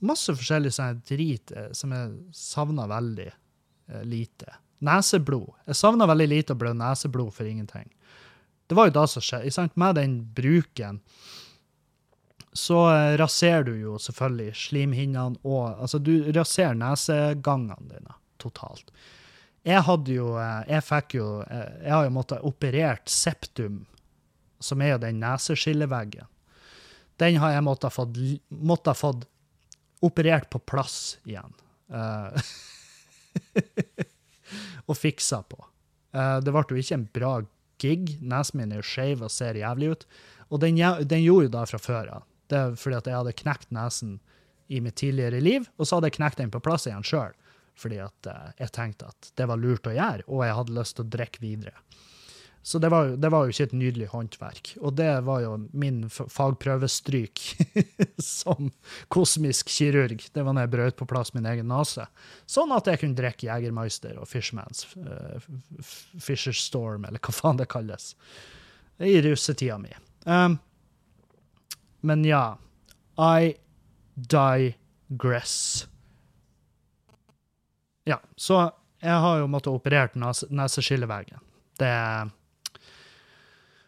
[0.06, 4.58] masse forskjellig sånn drit eh, som jeg savna veldig eh, lite.
[4.82, 5.54] Neseblod.
[5.70, 7.90] Jeg savna veldig lite å blø neseblod for ingenting.
[8.68, 9.52] Det var jo da som skjedde.
[9.54, 9.76] sant?
[9.76, 11.02] Med den bruken
[12.54, 18.92] så eh, raserer du jo selvfølgelig slimhinnene og Altså, du raserer nesegangene dine totalt.
[19.64, 23.86] Jeg hadde jo eh, Jeg fikk jo Jeg har jo måttet operert septum,
[24.60, 26.28] som er jo den neseskilleveggen.
[27.22, 28.18] Den har jeg måttet fått,
[28.50, 29.28] måttet fått
[30.02, 31.54] operert på plass igjen.
[31.92, 32.34] Uh,
[34.90, 35.60] og fiksa på.
[36.16, 37.34] Uh, det ble jo ikke en bra
[37.82, 38.18] gig.
[38.22, 40.08] Nesen min er jo skeiv og ser jævlig ut.
[40.52, 42.28] Og den, den gjorde jo da fra før av.
[42.52, 44.18] Det er fordi at jeg hadde knekt nesen
[44.72, 47.36] i mitt tidligere liv, og så hadde jeg knekt den på plass igjen sjøl.
[47.80, 50.98] Fordi at uh, jeg tenkte at det var lurt å gjøre, og jeg hadde lyst
[50.98, 51.76] til å drikke videre.
[52.64, 54.76] Så det var, det var, jo ikke et nydelig håndverk.
[54.86, 57.42] Og det var jo min fagprøvestryk
[58.22, 58.70] som
[59.10, 60.22] kosmisk kirurg.
[60.34, 62.06] Det var når jeg brøt på plass min egen nese.
[62.46, 65.42] Sånn at jeg kunne drikke Jegermeister og Fishmans, uh,
[65.82, 68.12] Fisher Storm, eller hva faen det kalles,
[69.02, 69.96] i russetida mi.
[70.30, 70.60] Um,
[72.06, 72.60] men ja,
[73.18, 73.56] I
[74.14, 75.88] digress.
[78.06, 78.68] Ja, så
[79.02, 81.42] jeg har jo måttet operert neseskilleveggen.
[81.82, 81.90] Det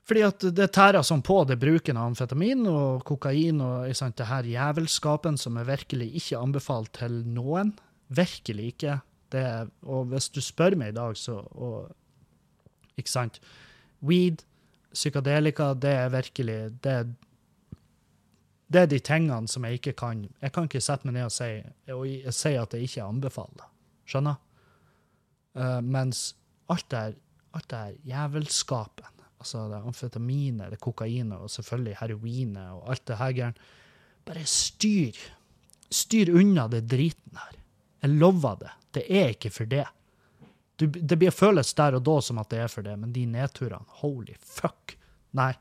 [0.03, 4.27] fordi at det tærer sånn på det bruken av amfetamin og kokain og sant, det
[4.27, 7.71] her jævelskapen som er virkelig ikke anbefalt til noen.
[8.11, 8.97] Virkelig ikke.
[9.31, 9.45] Det,
[9.87, 11.93] og hvis du spør meg i dag, så og,
[12.93, 13.39] Ikke sant?
[14.05, 14.43] Weed,
[14.93, 16.97] psykadelika, det er virkelig det,
[18.69, 21.33] det er de tingene som jeg ikke kan Jeg kan ikke sette meg ned og
[21.33, 23.71] si, og si at jeg ikke anbefaler.
[24.05, 24.37] Skjønner?
[25.57, 26.35] Uh, mens
[26.69, 26.99] alt det
[27.71, 33.65] her jævelskapen altså det amfetaminet, det kokainet og selvfølgelig heroinet og alt det her gærent.
[34.23, 35.19] Bare styr.
[35.93, 37.59] Styr unna det driten her.
[38.03, 38.71] Jeg lover det.
[38.95, 39.85] Det er ikke for det.
[40.79, 43.25] Du, det blir føles der og da som at det er for det, men de
[43.29, 44.95] nedturene, holy fuck.
[45.37, 45.53] Nei.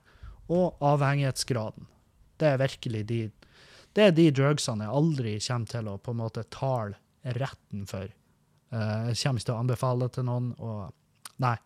[0.52, 1.86] Og avhengighetsgraden.
[2.40, 3.20] Det er virkelig de
[3.92, 6.96] Det er de drugsene jeg aldri kommer til å på en måte tale
[7.36, 8.08] retten for.
[8.72, 10.48] Uh, jeg kommer ikke til å anbefale det til noen.
[10.58, 11.56] og Nei.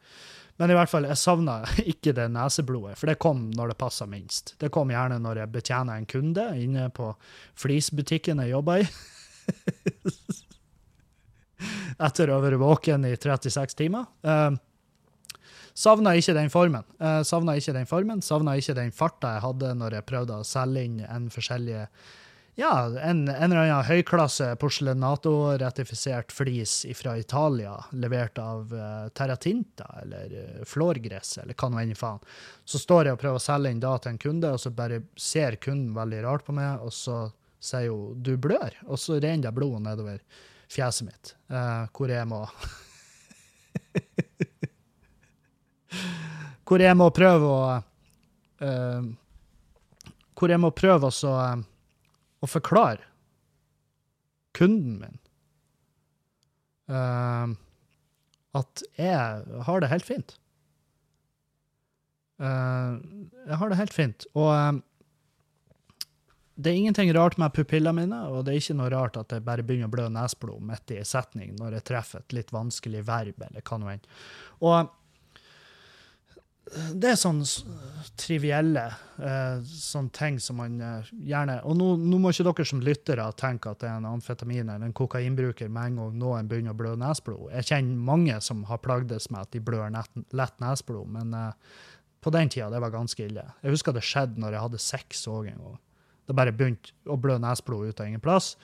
[0.57, 1.59] Men i hvert fall, jeg savna
[1.93, 4.55] ikke det neseblodet, for det kom når det passa minst.
[4.61, 7.13] Det kom gjerne når jeg betjener en kunde inne på
[7.61, 8.89] flisbutikken jeg jobba i.
[12.07, 14.09] Etter å ha vært våken i 36 timer.
[14.27, 14.53] Uh,
[15.77, 16.85] savna ikke den formen.
[17.01, 20.47] Uh, savna ikke den formen, savna ikke den farta jeg hadde når jeg prøvde å
[20.47, 21.87] selge inn en forskjellige
[22.59, 30.33] ja, en, en eller annen høyklasse porselenato-ratifisert flis fra Italia, levert av uh, Terratinta eller
[30.33, 32.25] uh, Flårgress, eller hva nå enn faen.
[32.65, 35.03] Så står jeg og prøver å selge inn da til en kunde, og så bare
[35.21, 37.29] ser kunden veldig rart på meg, og så
[37.61, 40.25] sier hun 'du blør', og så renner det blod nedover
[40.73, 42.41] fjeset mitt, uh, hvor jeg må
[46.67, 47.81] Hvor jeg må prøve å
[48.65, 49.03] uh,
[50.35, 51.33] Hvor jeg må prøve å så
[52.43, 53.05] å forklare
[54.57, 55.17] kunden min
[56.93, 57.53] uh,
[58.57, 60.37] at jeg har det helt fint.
[62.41, 62.97] Uh,
[63.49, 64.25] jeg har det helt fint.
[64.37, 64.79] Og um,
[66.57, 69.45] det er ingenting rart med pupillene mine, og det er ikke noe rart at jeg
[69.45, 73.03] bare begynner å blø nesblod midt i en setning når jeg treffer et litt vanskelig
[73.05, 74.07] verb, eller hva nå enn.
[74.65, 74.95] Og
[76.67, 77.45] det er sånn
[78.19, 78.85] trivielle
[79.23, 83.27] eh, sånne ting som man eh, gjerne Og nå, nå, må ikke dere som lyttere
[83.39, 86.79] tenke at det er en amfetamin eller en kokainbruker med en gang noen begynner å
[86.79, 87.51] blø nesblod.
[87.55, 91.77] Jeg kjenner mange som har plagdes med at de blør net, lett nesblod, men eh,
[92.25, 93.45] på den tida det var ganske ille.
[93.63, 95.79] Jeg husker det skjedde når jeg hadde sex òg en gang.
[96.27, 98.57] Det bare begynte å blø nesblod ut av ingen plass.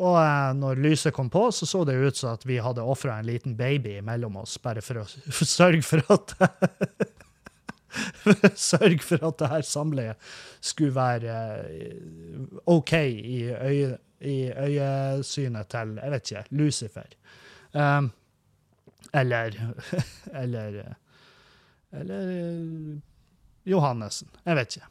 [0.00, 0.16] Og
[0.56, 3.54] når lyset kom på, så så det ut som at vi hadde ofra en liten
[3.56, 5.06] baby mellom oss, bare for å
[5.56, 6.36] sørge for at
[8.68, 10.28] Sørg for at det her samleiet
[10.60, 11.38] skulle være
[11.70, 17.16] eh, OK i, øye, i øyesynet til, jeg vet ikke, Lucifer.
[17.76, 18.10] Um,
[19.12, 19.58] eller
[20.42, 20.96] Eller
[21.92, 22.98] Eller eh,
[23.66, 24.28] Johannessen.
[24.44, 24.88] Jeg vet ikke.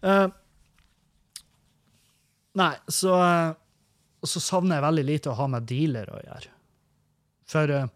[0.00, 0.28] Uh,
[2.56, 3.16] nei, så,
[4.24, 6.52] så savner jeg veldig lite å ha med dealer å gjøre.
[7.50, 7.90] For uh,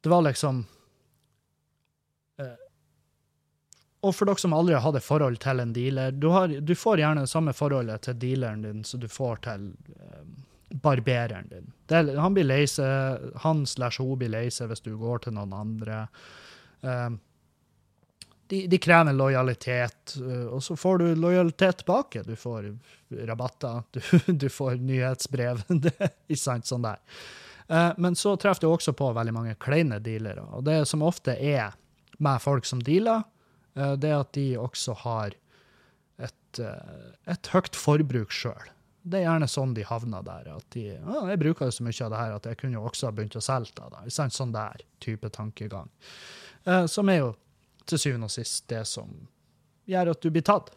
[0.00, 0.62] det var liksom
[4.00, 6.74] og for dere som aldri har hatt et forhold til en dealer, du, har, du,
[6.76, 10.22] får gjerne det samme forholdet til dealeren din som du får til eh,
[10.70, 11.72] barbereren din.
[11.90, 15.36] Det, han blir lei seg, han slash hun blir lei seg hvis du går til
[15.36, 16.06] noen andre.
[16.80, 17.10] Eh,
[18.50, 22.22] de, de, krever lojalitet, eh, og så får du lojalitet tilbake.
[22.26, 22.70] Du får
[23.28, 24.00] rabatter, du,
[24.32, 25.60] du får nyhetsbrev.
[25.84, 27.04] det er ikke sant, sånn der.
[27.68, 31.36] Eh, men så treffer du også på veldig mange kleine dealere, og det som ofte
[31.36, 31.76] er
[32.18, 33.22] med folk som dealer,
[33.74, 35.36] det er at de også har
[36.20, 38.70] et, eh, et høyt forbruk sjøl.
[39.02, 40.48] Det er gjerne sånn de havner der.
[40.56, 42.84] at de, ja, 'Jeg bruker jo så mye av det her at jeg kunne jo
[42.84, 44.28] også ha begynt å selge det.' da.
[44.28, 45.88] Sånn, der type tankegang.
[46.66, 47.36] Eh, som er jo
[47.86, 49.28] til syvende og sist det som
[49.88, 50.70] gjør at du blir tatt.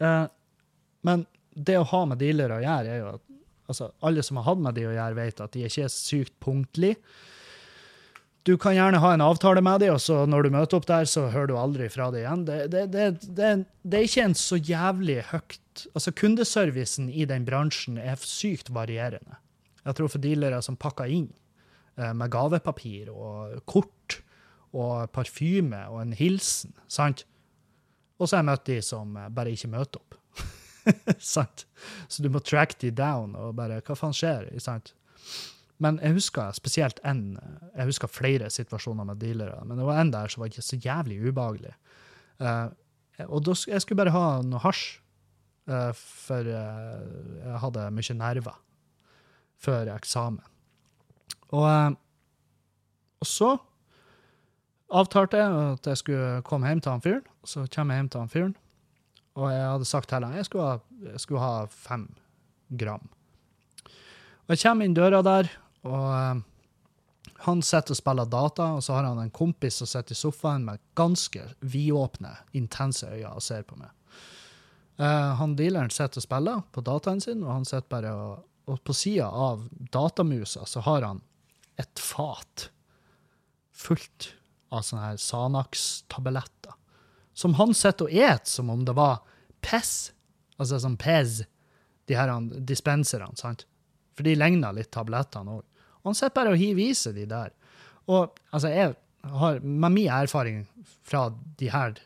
[0.00, 0.26] Eh,
[1.02, 3.22] men det å ha med dealere å gjøre, er jo at
[3.68, 6.40] altså, alle som har hatt med de å gjøre, vet at de ikke er sykt
[6.40, 6.96] punktlige.
[8.42, 11.04] Du kan gjerne ha en avtale med dem, og så når du møter opp der,
[11.08, 12.44] så hører du aldri fra dem igjen.
[12.48, 13.10] Det, det, det,
[13.82, 15.58] det, er ikke en så jævlig høyt
[15.96, 19.38] Altså, kundeservicen i den bransjen er sykt varierende.
[19.86, 21.30] Jeg tror for dealere som pakker inn
[21.96, 24.18] eh, med gavepapir og kort
[24.76, 27.24] og parfyme og en hilsen, sant?
[28.20, 30.18] Og så har jeg møtt de som eh, bare ikke møter opp.
[31.34, 31.64] sant?
[32.08, 34.50] Så du må track de down og bare Hva faen skjer?
[34.60, 34.92] sant?
[35.80, 37.38] Men jeg husker spesielt en,
[37.72, 40.76] jeg husker flere situasjoner med dealere, men det var en der som var ikke så
[40.76, 41.72] jævlig ubehagelig.
[42.40, 42.68] Uh,
[43.28, 44.98] og da, jeg skulle bare ha noe hasj,
[45.72, 47.00] uh, for uh,
[47.46, 48.58] jeg hadde mye nerver
[49.60, 50.44] før eksamen.
[51.50, 51.96] Og,
[53.20, 53.54] og så
[54.90, 57.24] avtalte jeg at jeg skulle komme hjem til han fyren.
[57.44, 58.54] Så kommer jeg hjem til han fyren,
[59.38, 62.06] og jeg hadde sagt til ham jeg jeg skulle ha fem
[62.76, 63.08] gram.
[64.46, 65.50] Og jeg kommer inn døra der,
[65.86, 66.40] og uh,
[67.46, 70.66] han sitter og spiller data, og så har han en kompis som sitter i sofaen
[70.66, 73.92] med ganske vidåpne, intense øyne og ser på meg.
[75.00, 78.82] Uh, han dealeren sitter og spiller på dataen sin, og han sitter bare og, og
[78.84, 81.22] på sida av datamusa så har han
[81.80, 82.68] et fat
[83.72, 84.34] fullt
[84.70, 86.76] av sånne her Sanax-tabletter.
[87.32, 89.22] Som han sitter og et som om det var
[89.64, 90.12] piss.
[90.60, 91.40] Altså sånn Pez.
[92.04, 92.32] De her
[92.68, 93.64] dispenserne, sant?
[94.16, 95.64] For de ligner litt tablettene òg.
[96.06, 97.52] Han sitter bare og hiver i seg de der.
[98.10, 98.94] Og altså, jeg
[99.40, 100.64] har, med min erfaring
[101.06, 101.28] fra
[101.60, 101.98] de her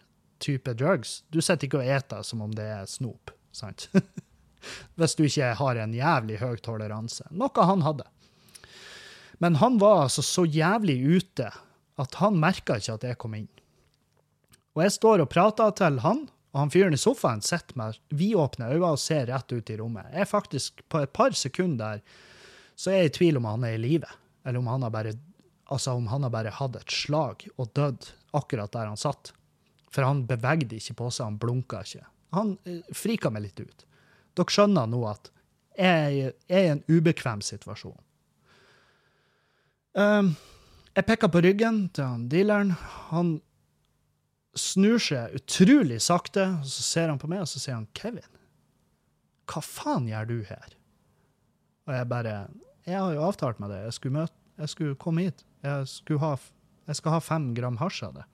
[0.42, 3.88] type drugs, du sitter ikke og eter som om det er snop, sant?
[4.98, 7.26] Hvis du ikke har en jævlig høy toleranse.
[7.30, 8.06] Noe han hadde.
[9.42, 11.50] Men han var altså så jævlig ute
[12.00, 13.50] at han merka ikke at jeg kom inn.
[14.74, 16.24] Og jeg står og prater til han,
[16.54, 20.10] og han fyren i sofaen sitter med vidåpne øyne og ser rett ut i rommet.
[20.12, 22.00] Jeg er faktisk, På et par sekunder
[22.76, 24.10] så er jeg i tvil om han er i live,
[24.44, 25.14] eller om han har bare
[25.72, 29.32] altså om han har bare hatt et slag og dødd akkurat der han satt.
[29.94, 32.04] For han bevegde ikke på seg, han blunka ikke.
[32.34, 33.86] Han eh, frika meg litt ut.
[34.34, 35.30] Dere skjønner nå at
[35.78, 37.96] jeg er i en ubekvem situasjon.
[39.94, 40.34] Um,
[40.94, 42.74] jeg peker på ryggen til han dealeren.
[43.10, 43.36] Han
[44.58, 48.30] snur seg utrolig sakte, og så ser han på meg, og så sier han 'Kevin,
[49.50, 50.76] hva faen gjør du her?'
[51.86, 52.48] Og jeg bare
[52.86, 53.84] 'Jeg har jo avtalt med det.
[53.84, 55.44] Jeg skulle, møte, jeg skulle komme hit.
[55.62, 56.36] Jeg, skulle ha,
[56.86, 58.24] jeg skal ha fem gram hasj av det.'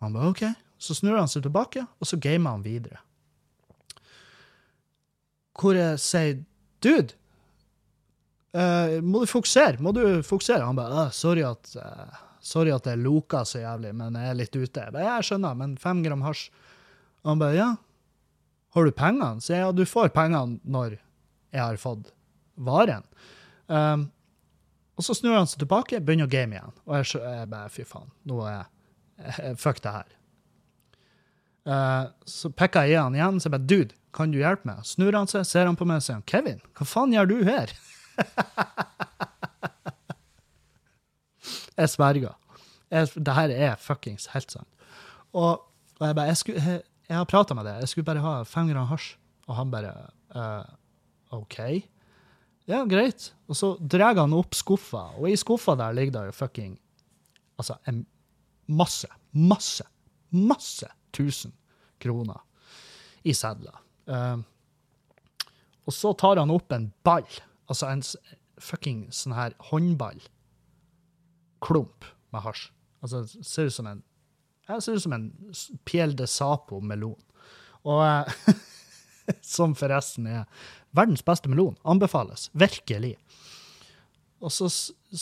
[0.00, 0.54] Han bare 'OK'.
[0.78, 2.98] Så snur han seg tilbake, og så gamer han videre.
[5.54, 6.44] Hvor jeg sier
[6.80, 7.14] 'Dude',
[8.54, 9.80] Uh, må du fokusere?
[9.82, 10.62] Må du fokusere?
[10.62, 14.54] Han bare sorry at, uh, sorry at jeg loka så jævlig, men jeg er litt
[14.54, 14.84] ute.
[14.84, 16.44] Jeg, bare, jeg skjønner, men fem gram hasj.
[17.26, 17.70] Han bare ja.
[18.76, 19.42] Har du pengene?
[19.42, 21.00] Så jeg, ja, du får pengene når
[21.54, 22.10] jeg har fått
[22.54, 23.06] varen.
[23.70, 24.08] Um,
[24.94, 26.74] og så snur han seg tilbake, begynner å game igjen.
[26.86, 28.70] Og jeg, jeg bare fy faen, nå er jeg
[29.62, 30.08] Fuck det her.
[31.64, 34.82] Uh, så pekker jeg i han igjen, så jeg bare dude, kan du hjelpe meg?
[34.86, 37.70] Snur han seg, ser han på meg og sier Kevin, hva faen gjør du her?
[41.78, 42.34] jeg sverger.
[42.90, 44.70] det her er fuckings helt sant.
[45.34, 45.62] Og,
[45.98, 48.34] og jeg bare jeg, skulle, jeg, jeg har prata med deg, jeg skulle bare ha
[48.48, 49.14] fem gram hasj.
[49.48, 49.92] Og han bare
[50.34, 50.64] uh,
[51.34, 51.58] OK.
[52.70, 53.34] Ja, greit.
[53.48, 56.74] Og så drar han opp skuffa, og i skuffa der ligger det jo fucking
[57.54, 58.06] Altså en
[58.66, 59.84] masse, masse,
[60.34, 61.52] masse tusen
[62.02, 62.40] kroner
[63.22, 63.78] i sedler.
[64.10, 64.38] Uh,
[65.86, 67.26] og så tar han opp en ball
[67.70, 68.02] Altså en
[68.60, 72.04] fucking sånn her håndballklump
[72.34, 72.70] med hasj.
[73.04, 74.02] Altså, det ser ut som en
[74.64, 75.26] jeg ser ut som en
[75.84, 77.18] Piel de Sapo-melon.
[77.84, 78.00] Og
[79.54, 80.44] Som forresten er
[80.94, 81.76] verdens beste melon.
[81.82, 82.48] Anbefales.
[82.52, 83.16] Virkelig.
[84.44, 84.68] Og så,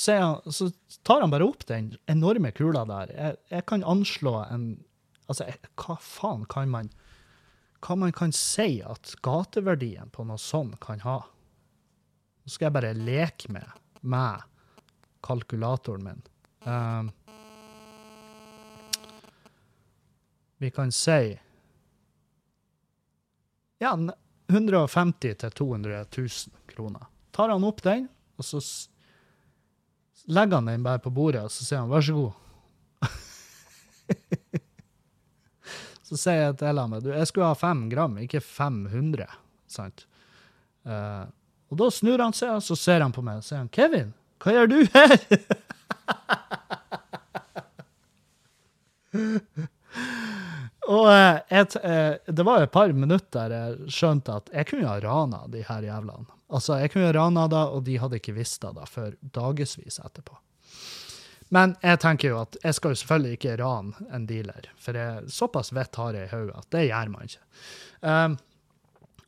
[0.06, 0.70] han, så,
[1.02, 3.12] tar han bare opp den enorme kula der.
[3.16, 4.72] Jeg, jeg kan anslå en
[5.30, 6.88] Altså, jeg, hva faen kan man
[7.80, 11.20] Hva man kan si at gateverdien på noe sånt kan ha?
[12.42, 13.70] Nå skal jeg bare leke med,
[14.02, 14.42] med
[15.22, 16.22] kalkulatoren min.
[16.66, 17.12] Um,
[20.58, 21.38] vi kan si
[23.82, 23.94] ja,
[24.50, 26.28] 150 000-200 000
[26.74, 27.06] kroner.
[27.30, 28.60] Tar han opp den, og så
[30.26, 32.32] legger han den bare på bordet, og så sier han vær så god.
[36.12, 39.24] Så sier jeg til ham du, jeg skulle ha fem gram, ikke 500.
[39.64, 40.04] Sant?
[40.84, 41.24] Uh,
[41.72, 44.12] og da snur han seg, og så ser han på meg og sier han, Kevin,
[44.44, 45.16] hva gjør du her?
[50.92, 54.88] og eh, et, eh, det var et par minutter der jeg skjønte at jeg kunne
[54.90, 56.28] ha rana de her jævlene.
[56.52, 60.00] Altså, jeg kunne ha rana det, og de hadde ikke visst det da før dagevis
[60.02, 60.36] etterpå.
[61.52, 65.26] Men jeg tenker jo at jeg skal jo selvfølgelig ikke rane en dealer, for jeg,
[65.32, 67.42] såpass vett har jeg i hodet at det gjør man ikke.
[68.00, 68.36] Um,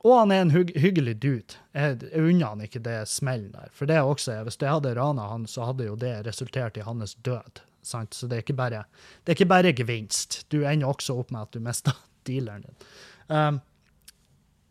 [0.04, 1.60] og han er en hygg, hyggelig dude.
[1.76, 3.70] Jeg, unner han ikke det smellen der.
[3.76, 7.16] For det også, hvis jeg hadde rana han, så hadde jo det resultert i hans
[7.24, 7.60] død.
[7.84, 8.16] Sant?
[8.16, 8.84] Så det er, ikke bare,
[9.22, 10.42] det er ikke bare gevinst.
[10.52, 11.96] Du ender også opp med at du mister
[12.28, 12.90] dealeren din.
[13.28, 13.60] Um,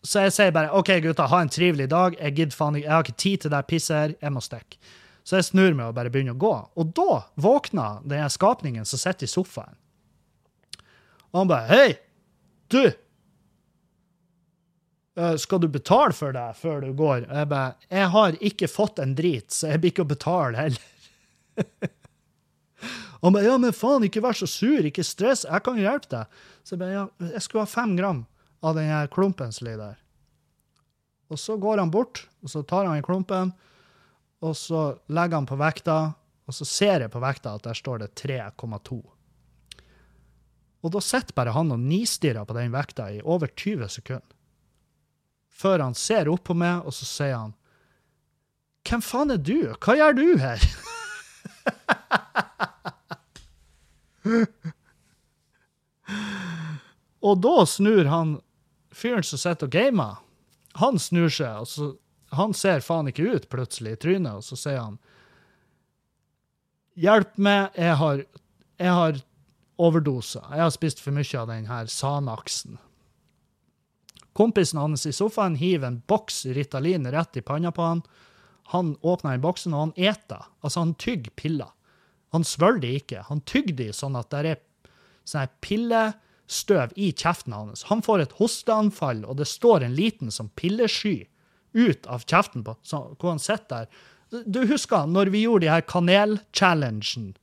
[0.03, 2.17] så jeg sier bare OK, gutta, ha en trivelig dag.
[2.19, 4.15] Jeg gidder faen ikke, jeg har ikke tid til det pisset her.
[4.19, 4.81] Jeg må stikke.
[5.23, 6.55] Så jeg snur meg og bare begynner å gå.
[6.81, 9.77] Og da våkner den skapningen som sitter i sofaen.
[11.31, 11.95] Og han bare Hei,
[12.73, 12.83] du!
[15.15, 17.29] Eh, skal du betale for det før du går?
[17.29, 20.65] Og Jeg bare Jeg har ikke fått en drit, så jeg blir ikke å betale
[20.65, 20.89] heller.
[23.23, 26.39] Han bare Ja, men faen, ikke vær så sur, ikke stress, jeg kan hjelpe deg.
[26.63, 27.03] Så jeg bare Ja,
[27.33, 28.25] jeg skulle ha fem gram
[28.63, 29.99] av den klumpen som ligger der.
[31.31, 33.53] Og så går han bort, og så tar han i klumpen
[34.43, 35.97] og så legger han på vekta,
[36.43, 38.99] og så ser jeg på vekta at der står det 3,2.
[40.83, 44.27] Og da sitter bare han og nistirrer på den vekta i over 20 sekunder.
[45.53, 47.53] Før han ser opp på meg, og så sier han
[48.83, 49.71] Hvem faen er du?
[49.79, 50.63] Hva gjør du her?
[57.27, 58.37] og da snur han
[58.93, 60.15] fyren som sitter og gamer,
[60.79, 61.91] han snur seg, og så
[62.33, 64.97] han ser faen ikke ut plutselig i trynet, og så sier han
[66.93, 68.19] Hjelp meg, jeg har,
[68.77, 69.19] jeg har
[69.81, 70.43] overdosa.
[70.51, 72.77] Jeg har spist for mye av den her Sanaksen.
[74.37, 78.03] Kompisen hans i sofaen hiver en boks Ritalin rett i panna på han.
[78.73, 80.45] Han åpner den boksen, og han eter.
[80.61, 81.73] Altså, han tygger piller.
[82.33, 82.45] Han
[82.81, 83.25] det ikke.
[83.29, 84.61] Han tygger de sånn at det er
[85.29, 87.85] sånn pillestøv i kjeften hans.
[87.91, 91.27] Han får et hosteanfall, og det står en liten sånn pillesky
[91.73, 94.43] ut av kjeften på, så, hvor han sitter der.
[94.49, 97.33] Du husker når vi gjorde de her kanel-challengen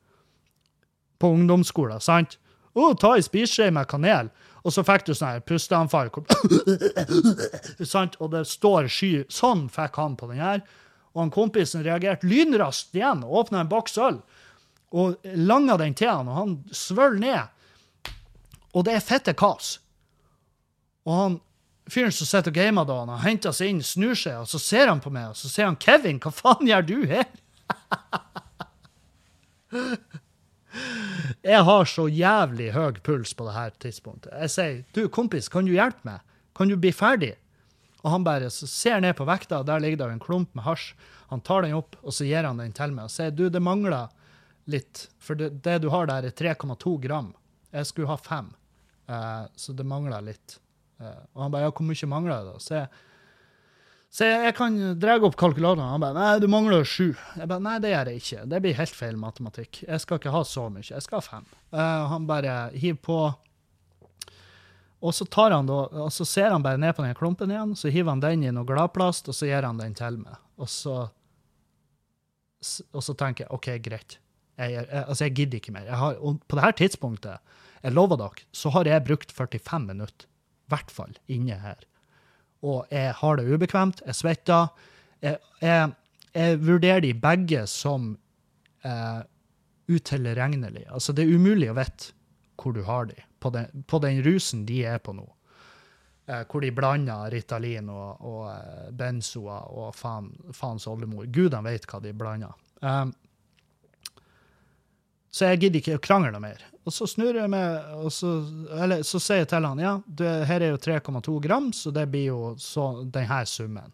[1.22, 2.38] på ungdomsskolen, sant?
[2.74, 4.30] Å, ta ei spiseskje med kanel.
[4.62, 6.10] Og så fikk du sånn her pusteanfall.
[7.94, 8.18] sant?
[8.20, 9.12] Og det står sky.
[9.32, 10.62] Sånn fikk han på den her.
[11.14, 14.20] Og han kompisen reagerte lynraskt igjen, og åpna en boks øl
[14.90, 18.12] og langer den til han, og han svøller ned.
[18.74, 19.76] Og det er fette kaos.
[21.06, 21.40] Og han
[21.90, 24.86] fyren som sitter og gamer da, han henter seg inn, snur seg, og så ser
[24.90, 27.30] han på meg, og så sier han 'Kevin, hva faen gjør du her?'
[31.52, 34.32] jeg har så jævlig høy puls på det her tidspunktet.
[34.32, 36.20] Jeg sier 'Du, kompis, kan du hjelpe meg?
[36.54, 37.36] Kan du bli ferdig?'
[38.02, 40.94] Og han bare ser ned på vekta, og der ligger det en klump med hasj.
[41.28, 43.62] Han tar den opp, og så gir han den til meg og sier 'Du, det
[43.62, 44.08] mangler
[44.66, 47.34] litt', for det, det du har der, er 3,2 gram.
[47.72, 48.50] Jeg skulle ha fem,
[49.08, 50.58] uh, så det mangler litt.
[51.00, 52.52] Uh, og han bare ja, hvor mye mangler det?
[52.52, 52.58] da?
[54.10, 55.86] Så jeg, jeg, kan dra opp kalkulatoren.
[55.86, 57.12] Han bare nei, du mangler sju.
[57.38, 58.46] Jeg bare nei, det gjør jeg ikke.
[58.50, 59.84] Det blir helt feil matematikk.
[59.86, 60.88] Jeg skal ikke ha så mye.
[60.88, 61.46] Jeg skal ha fem.
[61.70, 63.20] Uh, han bare hiver på.
[65.00, 67.72] Og så tar han da, og så ser han bare ned på den klumpen igjen,
[67.78, 70.36] så hiver han den i noe gladplast, og så gir han den til meg.
[70.60, 70.96] Og så,
[72.92, 74.18] og så tenker jeg OK, greit.
[74.60, 75.88] Jeg, jeg, altså, jeg gidder ikke mer.
[75.96, 80.74] Har, og på dette tidspunktet, jeg lover dere, så har jeg brukt 45 minutter i
[80.74, 81.80] hvert fall inne her.
[82.62, 84.68] Og jeg har det ubekvemt, jeg svetter.
[85.24, 85.92] Jeg, jeg,
[86.36, 88.12] jeg vurderer de begge som
[88.84, 89.20] eh,
[89.88, 90.90] utilregnelige.
[90.92, 92.12] Altså, det er umulig å vite
[92.60, 95.24] hvor du har de, på den, på den rusen de er på nå.
[96.30, 101.26] Eh, hvor de blander Ritalin og, og eh, benzoer og faen, faens oldemor.
[101.32, 102.54] Gudene vet hva de blander.
[102.84, 103.14] Um,
[105.30, 106.62] så jeg gidder ikke å krangle noe mer.
[106.88, 108.32] Og så snur jeg meg, og så,
[108.82, 112.06] eller, så sier jeg til han ja, du, her er jo 3,2 gram, så det
[112.10, 113.92] blir jo så, denne summen.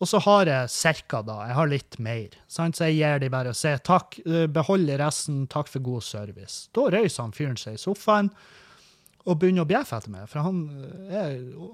[0.00, 2.38] Og så har jeg cirka da, jeg har litt mer.
[2.48, 2.78] Sant?
[2.78, 6.70] Så jeg gir de bare og sier takk, eh, behold resten, takk for god service.
[6.72, 8.32] Da røyser han fyren seg i sofaen
[9.28, 10.28] og begynner å bjeffe etter meg.
[10.30, 11.32] For han, eh, er,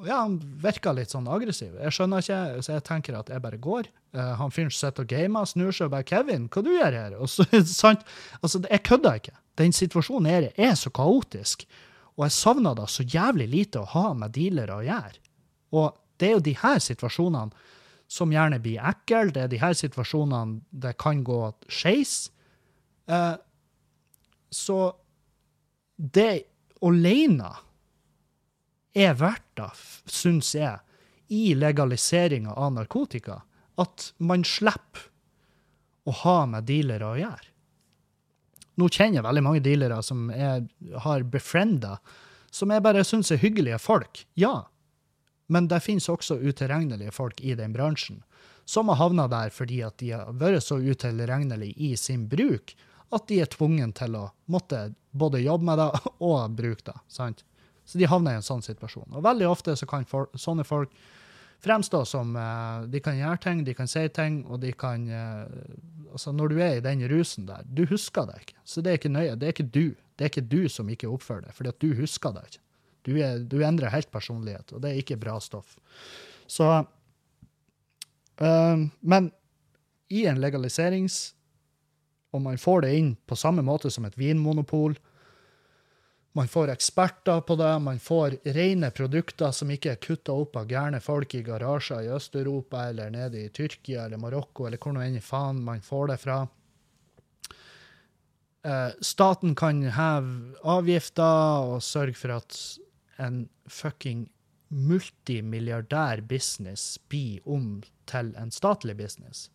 [0.08, 1.76] ja, han virker litt sånn aggressiv.
[1.78, 3.90] Jeg skjønner ikke, så jeg tenker at jeg bare går.
[4.16, 7.18] Uh, han fyren sitter og gamer, snur seg og bare 'Kevin, hva du gjør her?'
[7.20, 7.46] Og så,
[7.82, 8.02] sant?
[8.42, 9.36] Altså, jeg kødder ikke.
[9.56, 11.66] Den situasjonen her er så kaotisk.
[12.16, 15.22] Og jeg savner da så jævlig lite å ha med dealere å gjøre.
[15.76, 17.52] Og det er jo de her situasjonene
[18.08, 19.30] som gjerne blir ekle.
[19.34, 22.30] Det er de her situasjonene det kan gå skeis.
[23.06, 23.36] Uh,
[24.50, 24.96] så
[25.96, 27.52] det alene
[28.96, 29.70] er verdt det,
[30.08, 30.78] syns jeg,
[31.28, 33.40] i legaliseringa av narkotika,
[33.76, 35.08] at man slipper
[36.06, 37.50] å ha med dealere å gjøre.
[38.76, 40.66] Nå kjenner jeg veldig mange dealere som jeg
[41.02, 41.96] har befrienda,
[42.52, 44.22] som jeg bare syns er hyggelige folk.
[44.38, 44.68] Ja,
[45.52, 48.22] men det finnes også utilregnelige folk i den bransjen,
[48.66, 52.74] som har havna der fordi at de har vært så utilregnelige i sin bruk
[53.14, 55.90] at de er tvungen til å måtte både jobbe med det
[56.30, 56.96] og bruke det.
[57.08, 57.44] sant?
[57.86, 59.12] Så de havner i en sånn situasjon.
[59.14, 60.90] Og veldig ofte så kan for, sånne folk
[61.62, 65.46] fremstå som uh, De kan gjøre ting, de kan si ting, og de kan uh,
[66.10, 68.54] Altså, når du er i den rusen der, du husker det ikke.
[68.64, 69.34] Så det er ikke nøye.
[69.36, 69.96] Det er ikke du.
[70.16, 72.62] Det er ikke du som ikke oppfører deg, fordi at du husker det ikke.
[73.04, 75.76] Du, er, du endrer helt personlighet, og det er ikke bra stoff.
[76.48, 76.64] Så
[78.40, 79.30] uh, Men
[80.08, 81.35] i en legaliserings
[82.36, 84.96] og man får det inn på samme måte som et vinmonopol.
[86.36, 90.68] Man får eksperter på det, man får rene produkter som ikke er kutta opp av
[90.68, 95.04] gærne folk i garasjer i Øst-Europa eller nede i Tyrkia eller Marokko eller hvor nå
[95.06, 96.42] enn faen man får det fra.
[98.66, 102.60] Eh, staten kan heve avgifter og sørge for at
[103.22, 104.26] en fucking
[104.68, 109.48] multimilliardær business blir om til en statlig business.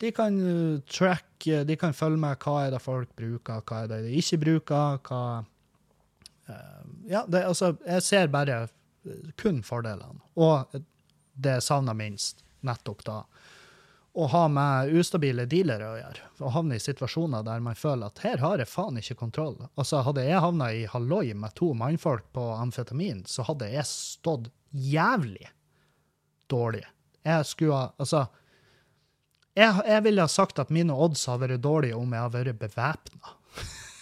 [0.00, 3.94] De kan uh, track, de kan følge med hva er det folk bruker, hva er
[3.94, 5.00] det de ikke bruker.
[5.08, 5.22] hva...
[6.50, 8.62] Uh, ja, det, altså, jeg ser bare
[9.40, 10.20] kun fordelene.
[10.40, 10.80] Og
[11.40, 13.22] det jeg savner minst nettopp da.
[14.10, 16.24] Å ha med ustabile dealere å gjøre.
[16.42, 19.54] Å havne i situasjoner der man føler at her har jeg faen ikke kontroll.
[19.76, 24.50] Altså, Hadde jeg havna i halloi med to mannfolk på amfetamin, så hadde jeg stått
[24.70, 25.46] jævlig
[26.50, 26.84] dårlig.
[27.22, 28.26] Jeg skulle ha Altså,
[29.60, 32.60] jeg, jeg ville ha sagt at mine odds har vært dårlige om jeg har vært
[32.60, 33.36] bevæpna.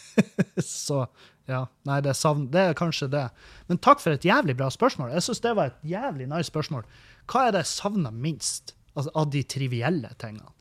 [0.65, 1.05] så
[1.49, 3.25] ja, nei, det savn, det er, kanskje det.
[3.71, 5.15] Men takk for et jævlig bra spørsmål.
[5.17, 6.85] Jeg syns det var et jævlig nice spørsmål.
[7.29, 10.53] Hva er det jeg savner minst altså, av de trivielle tingene?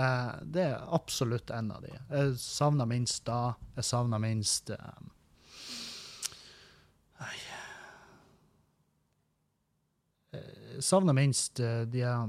[0.00, 1.92] Eh, det er absolutt en av de.
[1.92, 3.54] Jeg savner minst da.
[3.76, 5.12] Jeg savner minst um,
[10.34, 12.24] Jeg savner minst uh, de uh,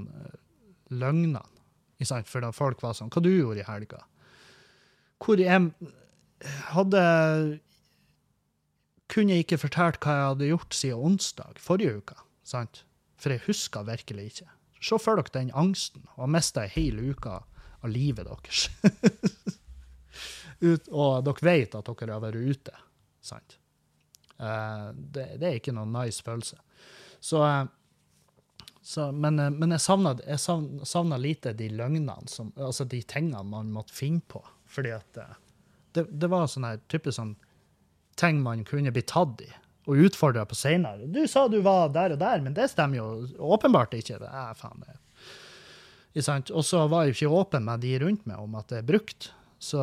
[0.93, 1.41] løgnene
[2.03, 4.01] for da folk var sånn Hva du gjorde i helga?
[5.23, 5.71] Hvor jeg
[6.73, 7.03] hadde
[9.11, 12.17] Kunne jeg ikke fortalt hva jeg hadde gjort siden onsdag forrige uke.
[12.43, 12.83] sant?
[13.17, 14.49] For jeg husker virkelig ikke.
[14.81, 17.39] Se for dere den angsten og mista ei hel uke
[17.85, 18.67] av livet deres.
[20.65, 22.75] Ut, og dere vet at dere har vært ute.
[23.23, 23.57] Sant?
[24.35, 26.59] Uh, det, det, er ikke noen nice følelse.
[27.23, 27.63] Så uh,
[28.85, 29.81] så, men, eh, men, jeg
[30.85, 34.43] savna lite de løgnene, som, altså de tingene man måtte finne på.
[34.69, 35.31] Fordi at eh,
[35.97, 37.33] det, det var sånne type sånn
[38.19, 39.49] ting man kunne bli tatt i
[39.89, 41.09] og utfordra på seinere.
[41.09, 43.07] Du sa du var der og der, men det stemmer jo
[43.57, 44.19] åpenbart ikke.
[44.21, 44.99] Det er faen det.
[46.53, 49.31] Og så var jeg ikke åpen med de rundt meg om at det er brukt.
[49.57, 49.81] Så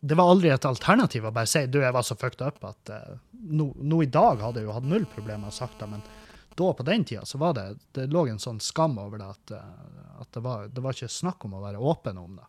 [0.00, 2.94] det var aldri et alternativ å bare si du, jeg var så fucked up at
[2.94, 6.06] uh, nå, no, i dag hadde jeg jo hatt null problemer å sagt det, men
[6.60, 9.52] da, på den tida, så var det det lå en sånn skam over det at,
[9.56, 12.48] eh, at det, var, det, var, ikke snakk om å være åpen om det.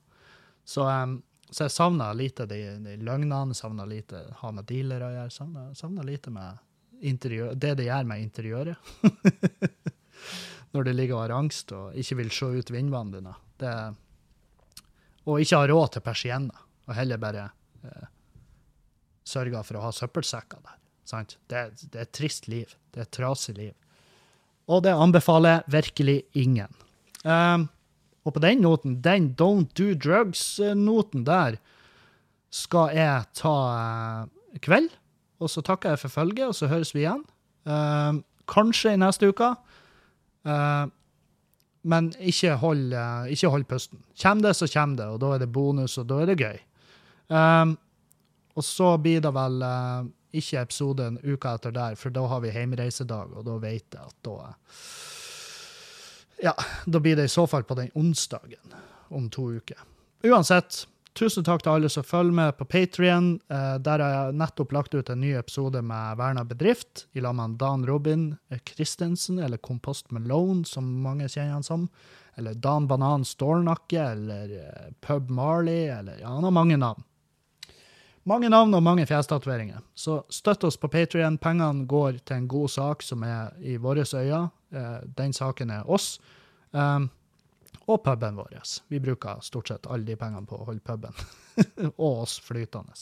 [0.68, 1.18] Så, um,
[1.50, 6.06] så jeg savna lite de, de løgnene, savna lite ha med dealere å gjøre, savna
[6.08, 6.62] lite med
[7.02, 8.92] interiør, det det gjør med interiøret.
[10.72, 13.34] Når du ligger og har angst og ikke vil se ut vinduene dine.
[13.60, 13.74] Det,
[15.28, 17.50] og ikke har råd til persienner, og heller bare
[17.84, 18.08] eh,
[19.28, 20.78] sørger for å ha søppelsekker der.
[21.12, 22.72] Det, det, er et trist liv.
[22.92, 23.74] Det er et trasig liv.
[24.72, 26.72] Og det anbefaler jeg virkelig ingen.
[27.26, 27.68] Um,
[28.24, 31.58] og på den noten, den don't do drugs-noten der,
[32.52, 34.90] skal jeg ta uh, kveld.
[35.42, 37.24] Og så takker jeg for følget, og så høres vi igjen.
[37.68, 39.52] Uh, kanskje i neste uke.
[40.48, 40.88] Uh,
[41.82, 44.04] men ikke hold, uh, ikke hold, pusten.
[44.22, 46.60] Kommer det, så kommer det, og da er det bonus, og da er det gøy.
[48.52, 49.62] Og så blir det vel
[50.32, 54.02] ikke episode en uke etter der, for da har vi hjemreisedag, og da vet jeg
[54.02, 54.54] at da
[56.42, 56.56] Ja,
[56.86, 58.74] da blir det i så fall på den onsdagen
[59.14, 59.78] om to uker.
[60.26, 63.36] Uansett, tusen takk til alle som følger med på Patrion.
[63.50, 67.36] Eh, der har jeg nettopp lagt ut en ny episode med Verna bedrift i lag
[67.38, 68.26] med Dan Robin
[68.66, 71.88] Christensen, eller Kompost Malone, som mange kjenner han som.
[72.40, 77.04] Eller Dan Banan Stålnakke, eller eh, Pub Marley, eller ja, han har mange navn.
[78.30, 79.82] Mange navn og mange fjestatoveringer.
[79.98, 81.40] Så støtt oss på Patrion.
[81.42, 84.44] Pengene går til en god sak som er i våre øyne.
[84.72, 86.20] Eh, den saken er oss.
[86.72, 87.10] Um,
[87.90, 88.62] og puben vår.
[88.88, 91.18] Vi bruker stort sett alle de pengene på å holde puben
[91.98, 92.94] og oss flytende.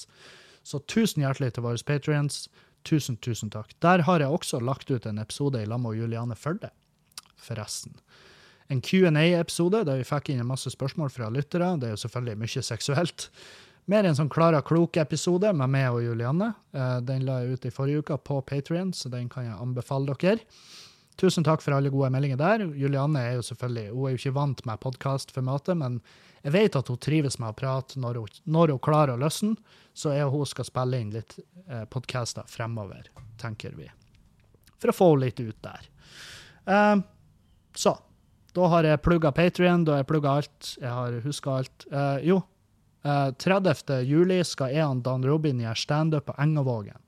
[0.63, 2.47] Så tusen hjertelig til våre patrions.
[2.87, 3.75] Tusen, tusen takk.
[3.83, 6.71] Der har jeg også lagt ut en episode i lag med Juliane Førde,
[7.35, 7.97] forresten.
[8.71, 11.73] En Q&A-episode der vi fikk inn masse spørsmål fra lyttere.
[11.81, 13.27] Det er jo selvfølgelig mye seksuelt.
[13.89, 16.51] Mer en sånn Klara Klok-episode med meg og Juliane.
[16.77, 20.13] Eh, Den la jeg ut i forrige uke på Patrion, så den kan jeg anbefale
[20.13, 20.43] dere.
[21.17, 22.61] Tusen takk for alle gode meldinger der.
[22.77, 25.97] Julianne er jo selvfølgelig hun er jo ikke vant med podkastformatet, men
[26.45, 29.57] jeg vet at hun trives med å prate når hun, når hun klarer å løsne.
[29.97, 33.09] Så er hun skal spille inn litt eh, podkaster fremover,
[33.41, 33.89] tenker vi.
[34.77, 35.89] For å få henne litt ut der.
[36.69, 36.95] Eh,
[37.73, 37.97] så.
[38.53, 40.71] Da har jeg plugga Patrion, da har jeg plugga alt.
[40.77, 41.83] Jeg har huska alt.
[42.25, 42.39] Jo,
[43.03, 43.99] eh, 30.
[44.07, 46.99] juli skal og Dan Robin gjøre standup på Engavågen.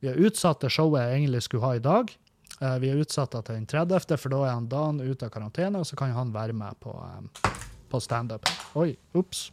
[0.00, 2.12] Vi har utsatt det showet jeg egentlig skulle ha i dag.
[2.60, 5.32] Eh, vi har utsatt det til den 30., for da er han Dan ute av
[5.32, 7.50] karantene, og så kan han være med på, eh,
[7.88, 8.48] på standup.
[8.76, 9.50] Oi, ops.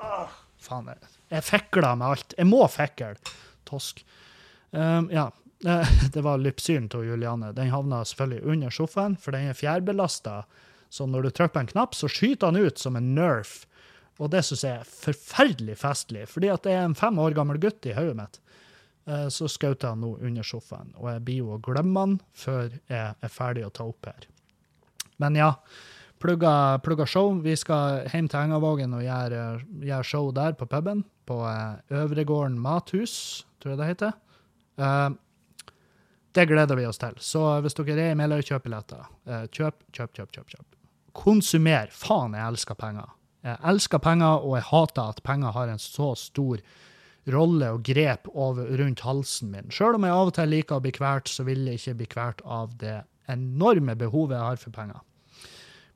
[0.00, 2.36] Ah, faen, jeg, jeg fikler med alt.
[2.36, 3.14] Jeg må fikle.
[3.64, 4.04] Tosk.
[4.70, 5.30] Um, ja.
[5.64, 7.52] Eh, Det var lypsyren til Juliane.
[7.56, 10.42] Den havna selvfølgelig under sofaen, for den er fjærbelasta.
[10.94, 13.64] Så når du trykker på en knapp, så skyter han ut som en nerf.
[14.22, 17.58] Og det syns jeg er forferdelig festlig, fordi at det er en fem år gammel
[17.62, 18.38] gutt i hodet mitt.
[19.10, 22.68] Eh, Så skjøt han nå under sofaen, og jeg blir jo å glemme han før
[22.92, 24.28] jeg er ferdig å ta opp her.
[25.18, 25.48] Men ja,
[26.22, 27.34] plugga, plugga show.
[27.42, 29.42] Vi skal hjem til Engavågen og gjøre,
[29.82, 31.02] gjøre show der på puben.
[31.26, 33.16] På eh, Øvregården mathus,
[33.58, 34.14] tror jeg det heter.
[34.78, 35.08] Eh,
[36.34, 37.18] det gleder vi oss til.
[37.18, 39.04] Så hvis dere er i Meløy, kjøp billetter.
[39.54, 40.48] Kjøp, kjøp, kjøp, kjøp.
[40.54, 40.73] kjøp.
[41.14, 41.92] Konsumer.
[41.94, 43.12] Faen, jeg elsker penger.
[43.44, 46.62] Jeg elsker penger, og jeg hater at penger har en så stor
[47.32, 49.72] rolle og grep over, rundt halsen min.
[49.72, 52.08] Selv om jeg av og til liker å bli kvalt, så vil jeg ikke bli
[52.16, 52.98] kvalt av det
[53.32, 55.02] enorme behovet jeg har for penger.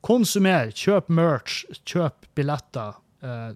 [0.05, 2.97] Konsumer, kjøp merch, kjøp billetter.
[3.21, 3.51] Uh,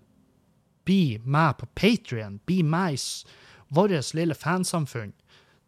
[0.83, 2.39] bli med på Patrion.
[2.45, 3.03] Bli med i
[3.73, 5.13] vårt lille fansamfunn,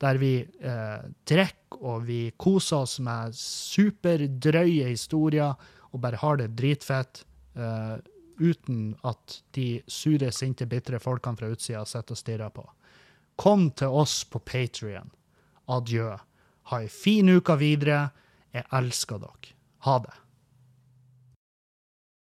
[0.03, 5.55] der vi uh, drikker og vi koser oss med superdrøye historier
[5.95, 7.23] og bare har det dritfett.
[7.55, 7.95] Uh,
[8.35, 12.65] uten at de sure, sinte, bitre folkene fra utsida sitter og stirrer på.
[13.39, 15.11] Kom til oss på Patrion.
[15.71, 16.11] Adjø.
[16.71, 18.09] Ha ei fin uke videre.
[18.55, 19.55] Jeg elsker dere.
[19.87, 20.13] Ha det.